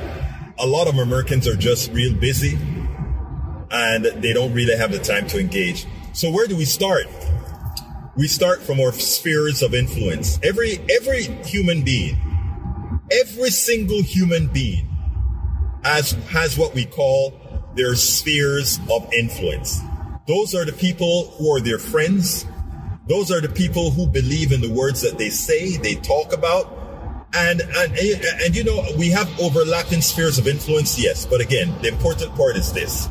a 0.59 0.67
lot 0.67 0.87
of 0.87 0.97
Americans 0.97 1.47
are 1.47 1.55
just 1.55 1.91
real 1.91 2.15
busy 2.15 2.57
and 3.71 4.05
they 4.05 4.33
don't 4.33 4.53
really 4.53 4.77
have 4.77 4.91
the 4.91 4.99
time 4.99 5.27
to 5.27 5.39
engage. 5.39 5.85
So 6.13 6.31
where 6.31 6.47
do 6.47 6.55
we 6.55 6.65
start? 6.65 7.07
We 8.15 8.27
start 8.27 8.61
from 8.61 8.79
our 8.79 8.91
spheres 8.91 9.61
of 9.61 9.73
influence. 9.73 10.39
Every 10.41 10.79
every 10.89 11.23
human 11.45 11.83
being, 11.83 12.17
every 13.11 13.51
single 13.51 14.01
human 14.01 14.47
being 14.47 14.86
has 15.83 16.11
has 16.29 16.57
what 16.57 16.73
we 16.73 16.85
call 16.85 17.39
their 17.75 17.95
spheres 17.95 18.79
of 18.91 19.11
influence. 19.13 19.79
Those 20.27 20.53
are 20.55 20.65
the 20.65 20.73
people 20.73 21.31
who 21.37 21.55
are 21.55 21.61
their 21.61 21.79
friends. 21.79 22.45
Those 23.07 23.31
are 23.31 23.39
the 23.39 23.49
people 23.49 23.91
who 23.91 24.07
believe 24.07 24.51
in 24.51 24.59
the 24.59 24.69
words 24.69 25.01
that 25.01 25.17
they 25.17 25.29
say, 25.29 25.77
they 25.77 25.95
talk 25.95 26.33
about. 26.33 26.73
And, 27.33 27.61
and, 27.61 27.97
and 27.97 28.55
you 28.55 28.63
know, 28.63 28.83
we 28.97 29.09
have 29.11 29.29
overlapping 29.39 30.01
spheres 30.01 30.37
of 30.37 30.47
influence, 30.47 31.01
yes. 31.01 31.25
But 31.25 31.39
again, 31.39 31.73
the 31.81 31.87
important 31.87 32.35
part 32.35 32.57
is 32.57 32.73
this. 32.73 33.07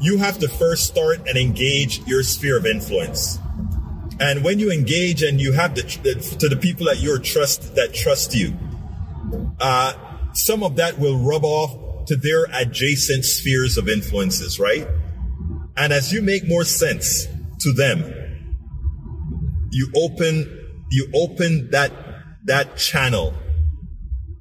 You 0.00 0.18
have 0.18 0.38
to 0.38 0.48
first 0.48 0.86
start 0.86 1.26
and 1.26 1.38
engage 1.38 2.06
your 2.06 2.22
sphere 2.22 2.58
of 2.58 2.66
influence. 2.66 3.38
And 4.20 4.44
when 4.44 4.58
you 4.58 4.70
engage 4.70 5.22
and 5.22 5.40
you 5.40 5.52
have 5.52 5.74
the, 5.74 5.82
the 6.02 6.36
to 6.38 6.48
the 6.48 6.56
people 6.56 6.86
that 6.86 6.98
you 7.00 7.18
trust, 7.20 7.74
that 7.76 7.94
trust 7.94 8.34
you, 8.34 8.56
uh, 9.60 9.92
some 10.38 10.62
of 10.62 10.76
that 10.76 10.98
will 10.98 11.18
rub 11.18 11.44
off 11.44 12.06
to 12.06 12.16
their 12.16 12.44
adjacent 12.52 13.24
spheres 13.24 13.76
of 13.76 13.88
influences, 13.88 14.58
right? 14.60 14.86
And 15.76 15.92
as 15.92 16.12
you 16.12 16.22
make 16.22 16.46
more 16.46 16.64
sense 16.64 17.26
to 17.60 17.72
them, 17.72 18.14
you 19.70 19.90
open, 19.96 20.86
you 20.90 21.10
open 21.12 21.70
that, 21.72 21.92
that 22.44 22.76
channel 22.76 23.34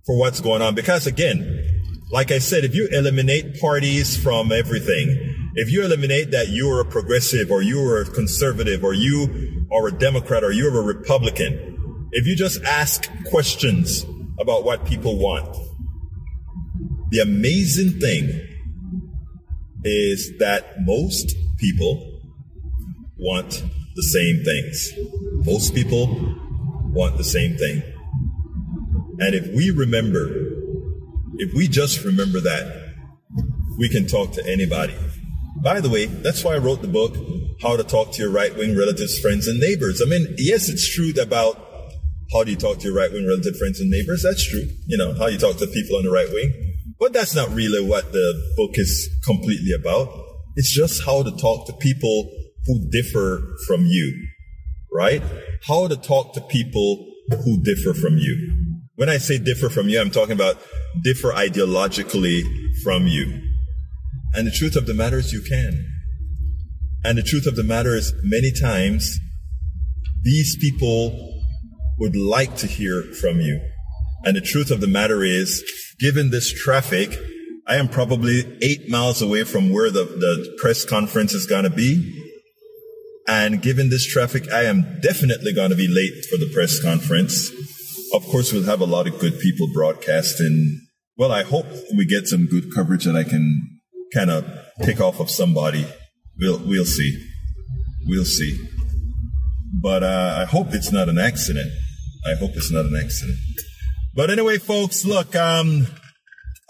for 0.06 0.18
what's 0.18 0.40
going 0.40 0.62
on. 0.62 0.76
Because 0.76 1.08
again, 1.08 1.64
like 2.12 2.32
I 2.32 2.40
said, 2.40 2.64
if 2.64 2.76
you 2.76 2.88
eliminate 2.92 3.60
parties 3.60 4.16
from 4.16 4.52
everything, 4.52 5.52
if 5.56 5.72
you 5.72 5.84
eliminate 5.84 6.32
that 6.32 6.50
you're 6.50 6.80
a 6.80 6.86
progressive 6.86 7.50
or 7.50 7.64
you're 7.64 8.04
a 8.04 8.06
conservative 8.06 8.84
or 8.84 8.94
you 8.94 9.66
are 9.72 9.88
a 9.88 9.92
Democrat 9.92 10.44
or 10.44 10.52
you're 10.52 10.80
a 10.80 10.84
Republican, 10.84 12.10
if 12.12 12.28
you 12.28 12.36
just 12.36 12.64
ask 12.64 13.10
questions 13.26 14.06
about 14.40 14.64
what 14.64 14.86
people 14.86 15.18
want, 15.18 15.67
the 17.10 17.20
amazing 17.20 18.00
thing 18.00 18.30
is 19.84 20.38
that 20.40 20.82
most 20.82 21.36
people 21.58 22.22
want 23.18 23.64
the 23.96 24.04
same 24.04 24.44
things. 24.44 24.94
Most 25.46 25.74
people 25.74 26.08
want 26.92 27.18
the 27.18 27.24
same 27.24 27.58
thing. 27.58 27.82
And 29.20 29.34
if 29.34 29.48
we 29.56 29.72
remember, 29.72 30.30
if 31.38 31.54
we 31.54 31.68
just 31.68 32.04
remember 32.04 32.40
that, 32.42 32.94
we 33.78 33.90
can 33.90 34.08
talk 34.08 34.34
to 34.34 34.46
anybody. 34.46 34.96
By 35.64 35.82
the 35.82 35.90
way, 35.90 36.06
that's 36.06 36.44
why 36.44 36.56
I 36.56 36.58
wrote 36.58 36.82
the 36.82 36.88
book, 36.88 37.16
How 37.62 37.78
to 37.78 37.84
Talk 37.84 38.12
to 38.14 38.22
Your 38.22 38.32
Right 38.32 38.56
Wing 38.56 38.78
Relatives, 38.78 39.20
Friends, 39.20 39.48
and 39.48 39.60
Neighbors. 39.60 40.02
I 40.06 40.10
mean, 40.10 40.36
yes, 40.38 40.70
it's 40.70 40.94
true 40.94 41.12
about 41.20 41.68
how 42.32 42.44
do 42.44 42.52
you 42.52 42.58
talk 42.58 42.80
to 42.80 42.84
your 42.88 42.96
right 42.96 43.12
wing 43.12 43.26
relative 43.26 43.58
friends 43.58 43.80
and 43.80 43.90
neighbors. 43.90 44.24
That's 44.24 44.46
true. 44.46 44.68
You 44.86 44.98
know, 44.98 45.14
how 45.14 45.28
you 45.28 45.38
talk 45.38 45.58
to 45.58 45.68
people 45.68 45.98
on 45.98 46.04
the 46.04 46.12
right 46.12 46.28
wing. 46.32 46.67
But 47.00 47.14
that's 47.14 47.36
not 47.36 47.54
really 47.54 47.86
what 47.88 48.12
the 48.12 48.54
book 48.56 48.72
is 48.74 49.10
completely 49.24 49.72
about. 49.80 50.10
It's 50.56 50.74
just 50.74 51.06
how 51.06 51.22
to 51.24 51.32
talk 51.38 51.68
to 51.68 51.74
people 51.74 52.32
who 52.66 52.90
differ 52.90 53.56
from 53.68 53.86
you, 53.86 54.28
right? 54.92 55.22
How 55.68 55.88
to 55.88 55.96
talk 55.96 56.34
to 56.34 56.42
people 56.42 57.06
who 57.30 57.62
differ 57.62 57.94
from 57.94 58.18
you. 58.18 58.76
When 58.96 59.10
I 59.10 59.18
say 59.18 59.38
differ 59.38 59.70
from 59.70 59.90
you, 59.90 60.02
I'm 60.02 60.10
talking 60.10 60.34
about 60.34 60.58
differ 61.04 61.32
ideologically 61.32 62.42
from 62.84 63.06
you. 63.06 63.44
And 64.34 64.48
the 64.48 64.52
truth 64.52 64.76
of 64.76 64.88
the 64.88 64.96
matter 64.96 65.20
is 65.20 65.32
you 65.32 65.42
can. 65.42 65.86
And 67.04 67.18
the 67.18 67.24
truth 67.24 67.46
of 67.46 67.56
the 67.56 67.64
matter 67.64 67.96
is 67.96 68.14
many 68.24 68.52
times 68.52 69.20
these 70.24 70.58
people 70.58 71.44
would 72.00 72.16
like 72.16 72.58
to 72.58 72.68
hear 72.68 73.04
from 73.22 73.40
you. 73.40 73.62
And 74.26 74.36
the 74.36 74.42
truth 74.42 74.72
of 74.72 74.82
the 74.82 74.88
matter 74.88 75.24
is, 75.24 75.64
given 76.00 76.30
this 76.30 76.52
traffic, 76.52 77.18
I 77.68 77.76
am 77.76 77.90
probably 77.90 78.58
eight 78.62 78.90
miles 78.90 79.22
away 79.22 79.44
from 79.44 79.72
where 79.72 79.92
the, 79.92 80.06
the 80.06 80.58
press 80.62 80.86
conference 80.86 81.34
is 81.34 81.46
going 81.46 81.64
to 81.64 81.70
be. 81.70 82.14
And 83.28 83.62
given 83.62 83.90
this 83.90 84.08
traffic, 84.08 84.52
I 84.52 84.64
am 84.64 85.00
definitely 85.02 85.54
going 85.54 85.72
to 85.72 85.76
be 85.76 85.88
late 85.88 86.26
for 86.30 86.38
the 86.38 86.50
press 86.54 86.82
conference. 86.82 87.52
Of 88.14 88.24
course, 88.26 88.54
we'll 88.54 88.64
have 88.64 88.80
a 88.80 88.86
lot 88.86 89.08
of 89.08 89.20
good 89.20 89.40
people 89.40 89.68
broadcasting. 89.74 90.80
Well, 91.18 91.32
I 91.32 91.44
hope 91.44 91.66
we 91.98 92.06
get 92.06 92.28
some 92.28 92.46
good 92.46 92.74
coverage 92.74 93.04
that 93.04 93.18
I 93.18 93.24
can 93.24 93.80
kind 94.14 94.32
of 94.32 94.46
pick 94.80 95.02
off 95.02 95.20
of 95.20 95.30
somebody. 95.30 95.86
We'll, 96.40 96.60
we'll 96.60 96.86
see. 96.86 97.22
We'll 98.06 98.24
see. 98.24 98.58
But 99.82 100.04
uh, 100.04 100.38
I 100.40 100.46
hope 100.46 100.68
it's 100.72 100.94
not 100.94 101.10
an 101.10 101.18
accident. 101.18 101.70
I 102.26 102.36
hope 102.36 102.52
it's 102.56 102.72
not 102.72 102.86
an 102.86 102.96
accident. 102.96 103.38
But 104.18 104.32
anyway, 104.32 104.58
folks, 104.58 105.06
look, 105.06 105.36
um, 105.36 105.86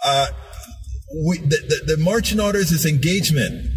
uh, 0.04 0.26
we, 1.26 1.38
the, 1.38 1.46
the, 1.86 1.96
the 1.96 2.02
marching 2.02 2.40
orders 2.40 2.70
is 2.70 2.84
engagement. 2.84 3.70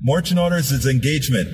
Marching 0.00 0.38
orders 0.38 0.70
is 0.70 0.86
engagement. 0.86 1.48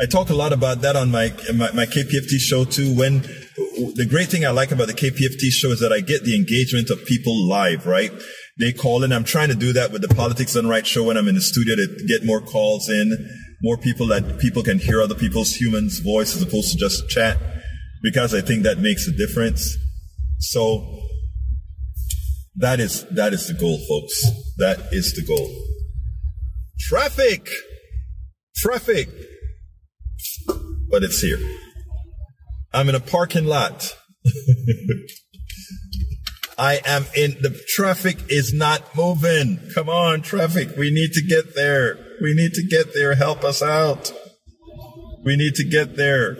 I 0.00 0.06
talk 0.06 0.30
a 0.30 0.34
lot 0.34 0.54
about 0.54 0.80
that 0.80 0.96
on 0.96 1.10
my, 1.10 1.34
my, 1.54 1.70
my 1.72 1.84
KPFT 1.84 2.38
show 2.38 2.64
too. 2.64 2.96
When 2.96 3.20
the 3.20 4.06
great 4.08 4.28
thing 4.28 4.46
I 4.46 4.50
like 4.52 4.72
about 4.72 4.86
the 4.86 4.94
KPFT 4.94 5.50
show 5.50 5.68
is 5.68 5.80
that 5.80 5.92
I 5.92 6.00
get 6.00 6.24
the 6.24 6.34
engagement 6.34 6.88
of 6.88 7.04
people 7.04 7.46
live, 7.46 7.86
right? 7.86 8.10
They 8.58 8.72
call 8.72 9.04
in. 9.04 9.12
I'm 9.12 9.24
trying 9.24 9.48
to 9.50 9.54
do 9.54 9.74
that 9.74 9.92
with 9.92 10.00
the 10.00 10.14
Politics 10.14 10.54
Done 10.54 10.66
Right 10.66 10.86
show 10.86 11.04
when 11.04 11.18
I'm 11.18 11.28
in 11.28 11.34
the 11.34 11.42
studio 11.42 11.76
to 11.76 12.04
get 12.08 12.24
more 12.24 12.40
calls 12.40 12.88
in, 12.88 13.28
more 13.62 13.76
people 13.76 14.06
that 14.06 14.38
people 14.38 14.62
can 14.62 14.78
hear 14.78 15.02
other 15.02 15.14
people's 15.14 15.52
humans' 15.52 15.98
voice 15.98 16.34
as 16.34 16.40
opposed 16.40 16.72
to 16.72 16.78
just 16.78 17.06
chat, 17.10 17.36
because 18.02 18.34
I 18.34 18.40
think 18.40 18.62
that 18.62 18.78
makes 18.78 19.06
a 19.06 19.12
difference. 19.12 19.76
So 20.40 21.00
that 22.56 22.80
is, 22.80 23.06
that 23.10 23.32
is 23.32 23.46
the 23.46 23.54
goal, 23.54 23.78
folks. 23.88 24.22
That 24.56 24.88
is 24.92 25.14
the 25.14 25.24
goal. 25.24 25.48
Traffic! 26.80 27.48
Traffic! 28.56 29.08
But 30.90 31.04
it's 31.04 31.20
here. 31.20 31.38
I'm 32.72 32.88
in 32.88 32.94
a 32.94 33.00
parking 33.00 33.44
lot. 33.44 33.96
I 36.58 36.80
am 36.84 37.06
in 37.16 37.36
the 37.40 37.58
traffic 37.68 38.18
is 38.28 38.52
not 38.52 38.94
moving. 38.94 39.60
Come 39.74 39.88
on, 39.88 40.20
traffic. 40.20 40.76
We 40.76 40.90
need 40.90 41.12
to 41.12 41.22
get 41.22 41.54
there. 41.54 41.96
We 42.20 42.34
need 42.34 42.52
to 42.52 42.62
get 42.62 42.92
there. 42.92 43.14
Help 43.14 43.44
us 43.44 43.62
out. 43.62 44.12
We 45.24 45.36
need 45.36 45.54
to 45.54 45.64
get 45.64 45.96
there. 45.96 46.36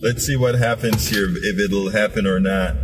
Let's 0.00 0.26
see 0.26 0.36
what 0.36 0.56
happens 0.56 1.08
here, 1.08 1.28
if 1.28 1.60
it'll 1.60 1.90
happen 1.90 2.26
or 2.26 2.40
not. 2.40 2.74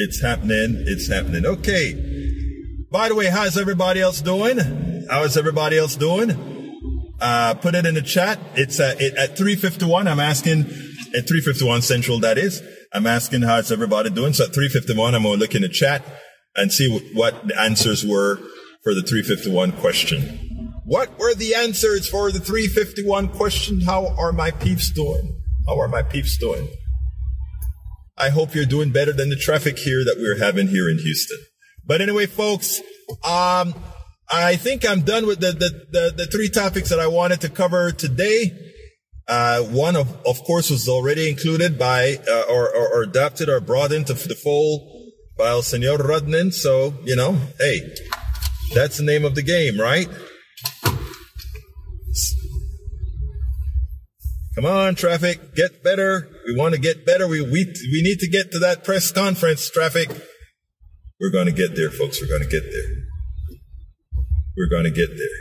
It's 0.00 0.20
happening. 0.20 0.84
It's 0.86 1.08
happening. 1.08 1.44
Okay. 1.44 2.86
By 2.90 3.08
the 3.08 3.16
way, 3.16 3.26
how's 3.26 3.58
everybody 3.58 4.00
else 4.00 4.20
doing? 4.20 5.06
How 5.10 5.24
is 5.24 5.36
everybody 5.36 5.76
else 5.76 5.96
doing? 5.96 6.30
Uh, 7.20 7.54
put 7.54 7.74
it 7.74 7.84
in 7.84 7.94
the 7.94 8.02
chat. 8.02 8.38
It's 8.54 8.78
uh, 8.78 8.94
it, 9.00 9.14
at 9.16 9.36
351. 9.36 10.06
I'm 10.06 10.20
asking 10.20 10.60
at 10.60 11.26
351 11.26 11.82
Central, 11.82 12.20
that 12.20 12.38
is. 12.38 12.62
I'm 12.92 13.08
asking 13.08 13.42
how's 13.42 13.72
everybody 13.72 14.10
doing. 14.10 14.34
So 14.34 14.44
at 14.44 14.54
351, 14.54 15.16
I'm 15.16 15.24
going 15.24 15.34
to 15.34 15.40
look 15.40 15.56
in 15.56 15.62
the 15.62 15.68
chat 15.68 16.04
and 16.54 16.72
see 16.72 16.88
what 17.14 17.48
the 17.48 17.60
answers 17.60 18.06
were 18.06 18.36
for 18.84 18.94
the 18.94 19.02
351 19.02 19.72
question. 19.72 20.80
What 20.84 21.18
were 21.18 21.34
the 21.34 21.56
answers 21.56 22.08
for 22.08 22.30
the 22.30 22.38
351 22.38 23.30
question? 23.30 23.80
How 23.80 24.14
are 24.16 24.32
my 24.32 24.52
peeps 24.52 24.90
doing? 24.90 25.40
How 25.66 25.80
are 25.80 25.88
my 25.88 26.02
peeps 26.02 26.38
doing? 26.38 26.68
I 28.18 28.30
hope 28.30 28.54
you're 28.54 28.66
doing 28.66 28.90
better 28.90 29.12
than 29.12 29.30
the 29.30 29.36
traffic 29.36 29.78
here 29.78 30.04
that 30.04 30.16
we're 30.18 30.38
having 30.38 30.68
here 30.68 30.88
in 30.88 30.98
Houston. 30.98 31.38
But 31.86 32.00
anyway, 32.00 32.26
folks, 32.26 32.80
um, 33.24 33.74
I 34.30 34.56
think 34.56 34.88
I'm 34.88 35.02
done 35.02 35.26
with 35.26 35.40
the, 35.40 35.52
the, 35.52 35.86
the, 35.90 36.14
the, 36.16 36.26
three 36.26 36.50
topics 36.50 36.90
that 36.90 37.00
I 37.00 37.06
wanted 37.06 37.40
to 37.42 37.48
cover 37.48 37.92
today. 37.92 38.52
Uh, 39.26 39.62
one 39.62 39.96
of, 39.96 40.08
of 40.26 40.42
course, 40.44 40.70
was 40.70 40.88
already 40.88 41.28
included 41.30 41.78
by, 41.78 42.16
uh, 42.28 42.44
or, 42.50 42.68
or, 42.68 42.88
or, 42.94 43.02
adapted 43.02 43.48
or 43.48 43.60
brought 43.60 43.92
into 43.92 44.14
the 44.14 44.34
fold 44.34 45.12
by 45.36 45.48
El 45.48 45.62
Senor 45.62 45.98
Rudnin. 45.98 46.52
So, 46.52 46.94
you 47.04 47.14
know, 47.14 47.38
hey, 47.58 47.80
that's 48.74 48.96
the 48.98 49.04
name 49.04 49.24
of 49.24 49.34
the 49.34 49.42
game, 49.42 49.78
right? 49.78 50.08
Come 54.58 54.66
on, 54.66 54.96
traffic, 54.96 55.54
get 55.54 55.84
better. 55.84 56.28
We 56.44 56.56
want 56.56 56.74
to 56.74 56.80
get 56.80 57.06
better. 57.06 57.28
We, 57.28 57.40
we, 57.40 57.64
we 57.92 58.02
need 58.02 58.18
to 58.18 58.28
get 58.28 58.50
to 58.50 58.58
that 58.58 58.82
press 58.82 59.12
conference, 59.12 59.70
traffic. 59.70 60.10
We're 61.20 61.30
going 61.30 61.46
to 61.46 61.52
get 61.52 61.76
there, 61.76 61.90
folks. 61.90 62.20
We're 62.20 62.26
going 62.26 62.42
to 62.42 62.48
get 62.48 62.64
there. 62.64 62.96
We're 64.56 64.68
going 64.68 64.82
to 64.82 64.90
get 64.90 65.10
there. 65.16 65.38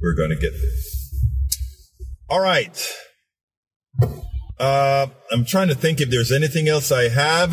We're 0.00 0.14
going 0.14 0.30
to 0.30 0.36
get 0.36 0.52
there. 0.52 0.70
All 2.30 2.40
right. 2.40 2.90
Uh, 4.58 5.08
I'm 5.30 5.44
trying 5.44 5.68
to 5.68 5.74
think 5.74 6.00
if 6.00 6.08
there's 6.08 6.32
anything 6.32 6.68
else 6.68 6.90
I 6.90 7.10
have 7.10 7.50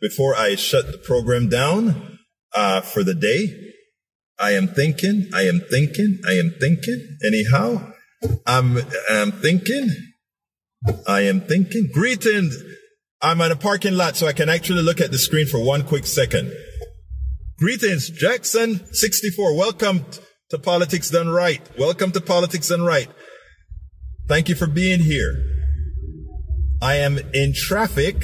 before 0.00 0.34
I 0.34 0.54
shut 0.54 0.92
the 0.92 0.96
program 0.96 1.50
down 1.50 2.20
uh, 2.54 2.80
for 2.80 3.04
the 3.04 3.14
day. 3.14 3.54
I 4.38 4.52
am 4.52 4.66
thinking, 4.66 5.28
I 5.34 5.42
am 5.42 5.60
thinking, 5.70 6.20
I 6.26 6.38
am 6.38 6.54
thinking. 6.58 7.18
Anyhow, 7.22 7.89
I'm, 8.46 8.78
I'm 9.08 9.32
thinking, 9.32 9.88
I 11.06 11.22
am 11.22 11.40
thinking. 11.40 11.88
Greetings. 11.92 12.56
I'm 13.22 13.40
in 13.40 13.52
a 13.52 13.56
parking 13.56 13.94
lot, 13.94 14.16
so 14.16 14.26
I 14.26 14.32
can 14.32 14.48
actually 14.48 14.82
look 14.82 15.00
at 15.00 15.10
the 15.10 15.18
screen 15.18 15.46
for 15.46 15.62
one 15.62 15.82
quick 15.82 16.06
second. 16.06 16.52
Greetings, 17.58 18.08
Jackson 18.10 18.80
64. 18.92 19.56
Welcome 19.56 20.04
to 20.50 20.58
Politics 20.58 21.10
Done 21.10 21.28
Right. 21.28 21.60
Welcome 21.78 22.12
to 22.12 22.20
Politics 22.20 22.68
Done 22.68 22.82
Right. 22.82 23.08
Thank 24.26 24.48
you 24.48 24.54
for 24.54 24.66
being 24.66 25.00
here. 25.00 25.34
I 26.82 26.96
am 26.96 27.18
in 27.34 27.52
traffic 27.54 28.22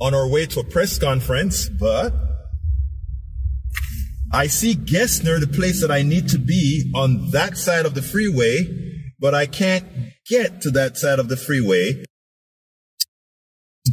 on 0.00 0.14
our 0.14 0.28
way 0.28 0.46
to 0.46 0.60
a 0.60 0.64
press 0.64 0.98
conference, 0.98 1.68
but 1.68 2.12
I 4.34 4.48
see 4.48 4.74
Gessner, 4.74 5.38
the 5.38 5.46
place 5.46 5.80
that 5.80 5.92
I 5.92 6.02
need 6.02 6.28
to 6.30 6.38
be 6.38 6.90
on 6.92 7.30
that 7.30 7.56
side 7.56 7.86
of 7.86 7.94
the 7.94 8.02
freeway, 8.02 8.66
but 9.20 9.32
I 9.32 9.46
can't 9.46 9.86
get 10.28 10.60
to 10.62 10.72
that 10.72 10.96
side 10.96 11.20
of 11.20 11.28
the 11.28 11.36
freeway 11.36 12.04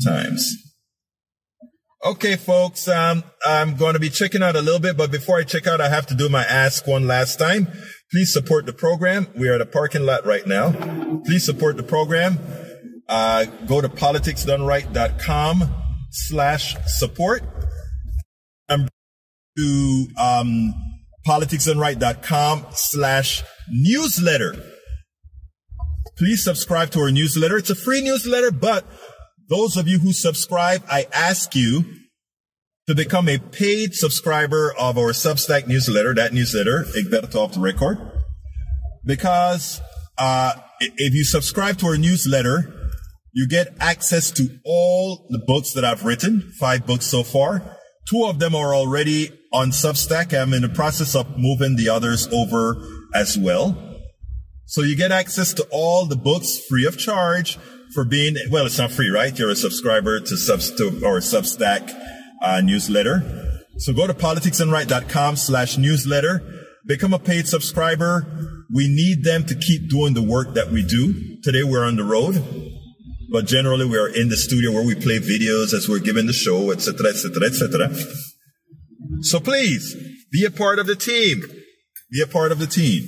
times. 0.04 0.52
Okay, 2.04 2.38
folks, 2.38 2.88
um, 2.88 3.24
I'm 3.46 3.76
going 3.76 3.94
to 3.94 4.00
be 4.00 4.10
checking 4.10 4.42
out 4.42 4.56
a 4.56 4.62
little 4.64 4.80
bit, 4.80 4.98
but 4.98 5.12
before 5.12 5.38
I 5.38 5.44
check 5.44 5.68
out, 5.68 5.80
I 5.80 5.90
have 5.90 6.08
to 6.08 6.16
do 6.16 6.28
my 6.28 6.44
ask 6.44 6.88
one 6.88 7.06
last 7.06 7.38
time. 7.38 7.68
Please 8.12 8.34
support 8.34 8.66
the 8.66 8.74
program. 8.74 9.28
We 9.38 9.48
are 9.48 9.54
at 9.54 9.62
a 9.62 9.68
parking 9.68 10.08
lot 10.08 10.26
right 10.26 10.48
now. 10.48 10.72
Please 11.24 11.46
support 11.46 11.78
the 11.78 11.84
program. 11.84 12.40
Uh, 13.08 13.46
go 13.68 13.80
to 13.80 13.90
politicsdoneright.com 13.90 15.72
slash 16.10 16.76
support 16.88 17.44
to 19.62 20.08
um, 20.18 20.74
politicsdoneright.com 21.28 22.66
slash 22.72 23.44
newsletter. 23.70 24.56
Please 26.18 26.44
subscribe 26.44 26.90
to 26.92 27.00
our 27.00 27.12
newsletter. 27.12 27.58
It's 27.58 27.70
a 27.70 27.76
free 27.76 28.02
newsletter, 28.02 28.52
but 28.52 28.86
those 29.50 29.78
of 29.78 29.88
you 29.88 30.00
who 30.00 30.14
subscribe, 30.14 30.84
I 30.90 31.08
ask 31.14 31.56
you 31.56 31.84
to 32.88 32.96
become 32.96 33.30
a 33.30 33.38
paid 33.38 33.94
subscriber 33.94 34.74
of 34.78 34.98
our 34.98 35.12
Substack 35.12 35.68
newsletter, 35.68 36.14
that 36.16 36.34
newsletter, 36.34 36.86
Egberto 36.96 37.36
off 37.36 37.54
the 37.54 37.60
record. 37.60 37.98
Because 39.06 39.82
uh, 40.18 40.54
if 40.80 41.14
you 41.14 41.24
subscribe 41.24 41.78
to 41.80 41.88
our 41.88 41.98
newsletter, 41.98 42.74
you 43.34 43.48
get 43.48 43.76
access 43.80 44.32
to 44.32 44.60
all 44.66 45.28
the 45.30 45.40
books 45.46 45.74
that 45.74 45.86
I've 45.86 46.04
written, 46.04 46.52
five 46.60 46.86
books 46.86 47.06
so 47.06 47.24
far. 47.24 47.78
Two 48.10 48.26
of 48.26 48.40
them 48.40 48.56
are 48.56 48.76
already 48.76 49.32
on 49.52 49.72
Substack. 49.72 50.40
I'm 50.40 50.54
in 50.54 50.62
the 50.62 50.70
process 50.70 51.16
of 51.16 51.38
moving 51.38 51.76
the 51.76 51.90
others 51.90 52.28
over 52.32 52.78
as 53.14 53.38
well. 53.38 53.78
So 54.66 54.82
you 54.82 54.96
get 54.96 55.12
access 55.12 55.54
to 55.56 55.68
all 55.72 56.06
the 56.06 56.16
books 56.16 56.60
free 56.70 56.86
of 56.86 56.98
charge 56.98 57.58
for 57.94 58.06
being, 58.06 58.38
well, 58.50 58.66
it's 58.66 58.78
not 58.78 58.92
free, 58.92 59.10
right? 59.10 59.38
You're 59.38 59.50
a 59.50 59.56
subscriber 59.56 60.20
to, 60.20 60.38
subs, 60.38 60.72
to 60.78 61.06
our 61.06 61.20
Substack 61.20 61.94
uh, 62.42 62.62
newsletter. 62.62 63.60
So 63.78 63.94
go 63.94 64.08
to 64.08 64.14
politicsdoneright.com 64.14 65.36
slash 65.36 65.78
newsletter. 65.78 66.42
Become 66.86 67.14
a 67.14 67.20
paid 67.20 67.48
subscriber. 67.48 68.66
We 68.74 68.88
need 68.88 69.24
them 69.24 69.46
to 69.46 69.56
keep 69.56 69.90
doing 69.90 70.14
the 70.14 70.24
work 70.24 70.54
that 70.54 70.72
we 70.72 70.84
do. 70.84 71.42
Today 71.42 71.64
we're 71.64 71.86
on 71.86 71.98
the 71.98 72.04
road, 72.04 72.42
but 73.30 73.46
generally 73.46 73.86
we 73.86 73.98
are 73.98 74.08
in 74.08 74.30
the 74.30 74.38
studio 74.38 74.72
where 74.72 74.86
we 74.86 74.96
play 74.96 75.20
videos 75.20 75.74
as 75.74 75.90
we're 75.90 76.00
giving 76.00 76.28
the 76.28 76.34
show, 76.34 76.72
etc., 76.72 77.10
etc., 77.10 77.48
etc. 77.48 78.31
So 79.22 79.40
please 79.40 79.96
be 80.32 80.46
a 80.46 80.52
part 80.52 80.80
of 80.80 80.88
the 80.88 80.96
team. 80.96 81.42
Be 82.12 82.22
a 82.22 82.28
part 82.28 82.52
of 82.52 82.60
the 82.60 82.68
team. 82.68 83.08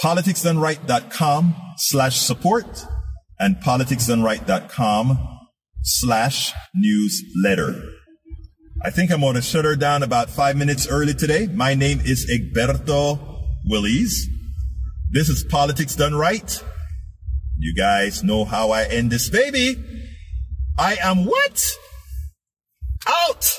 politicsdoneright.com 0.00 1.54
slash 1.76 2.18
support 2.18 2.84
and 3.38 3.56
politicsdoneright.com 3.56 5.18
slash 5.82 6.52
newsletter. 6.74 7.82
I 8.82 8.90
think 8.90 9.10
I'm 9.10 9.20
going 9.20 9.34
to 9.34 9.42
shut 9.42 9.64
her 9.64 9.76
down 9.76 10.02
about 10.02 10.30
five 10.30 10.56
minutes 10.56 10.86
early 10.88 11.14
today. 11.14 11.46
My 11.46 11.74
name 11.74 12.00
is 12.00 12.30
Egberto 12.30 13.18
Willies. 13.66 14.26
This 15.10 15.28
is 15.28 15.44
Politics 15.44 15.96
Done 15.96 16.14
Right. 16.14 16.62
You 17.58 17.74
guys 17.74 18.22
know 18.22 18.44
how 18.44 18.70
I 18.70 18.84
end 18.84 19.10
this 19.10 19.28
baby. 19.28 19.76
I 20.78 20.96
am 21.02 21.26
what? 21.26 21.76
Out! 23.06 23.58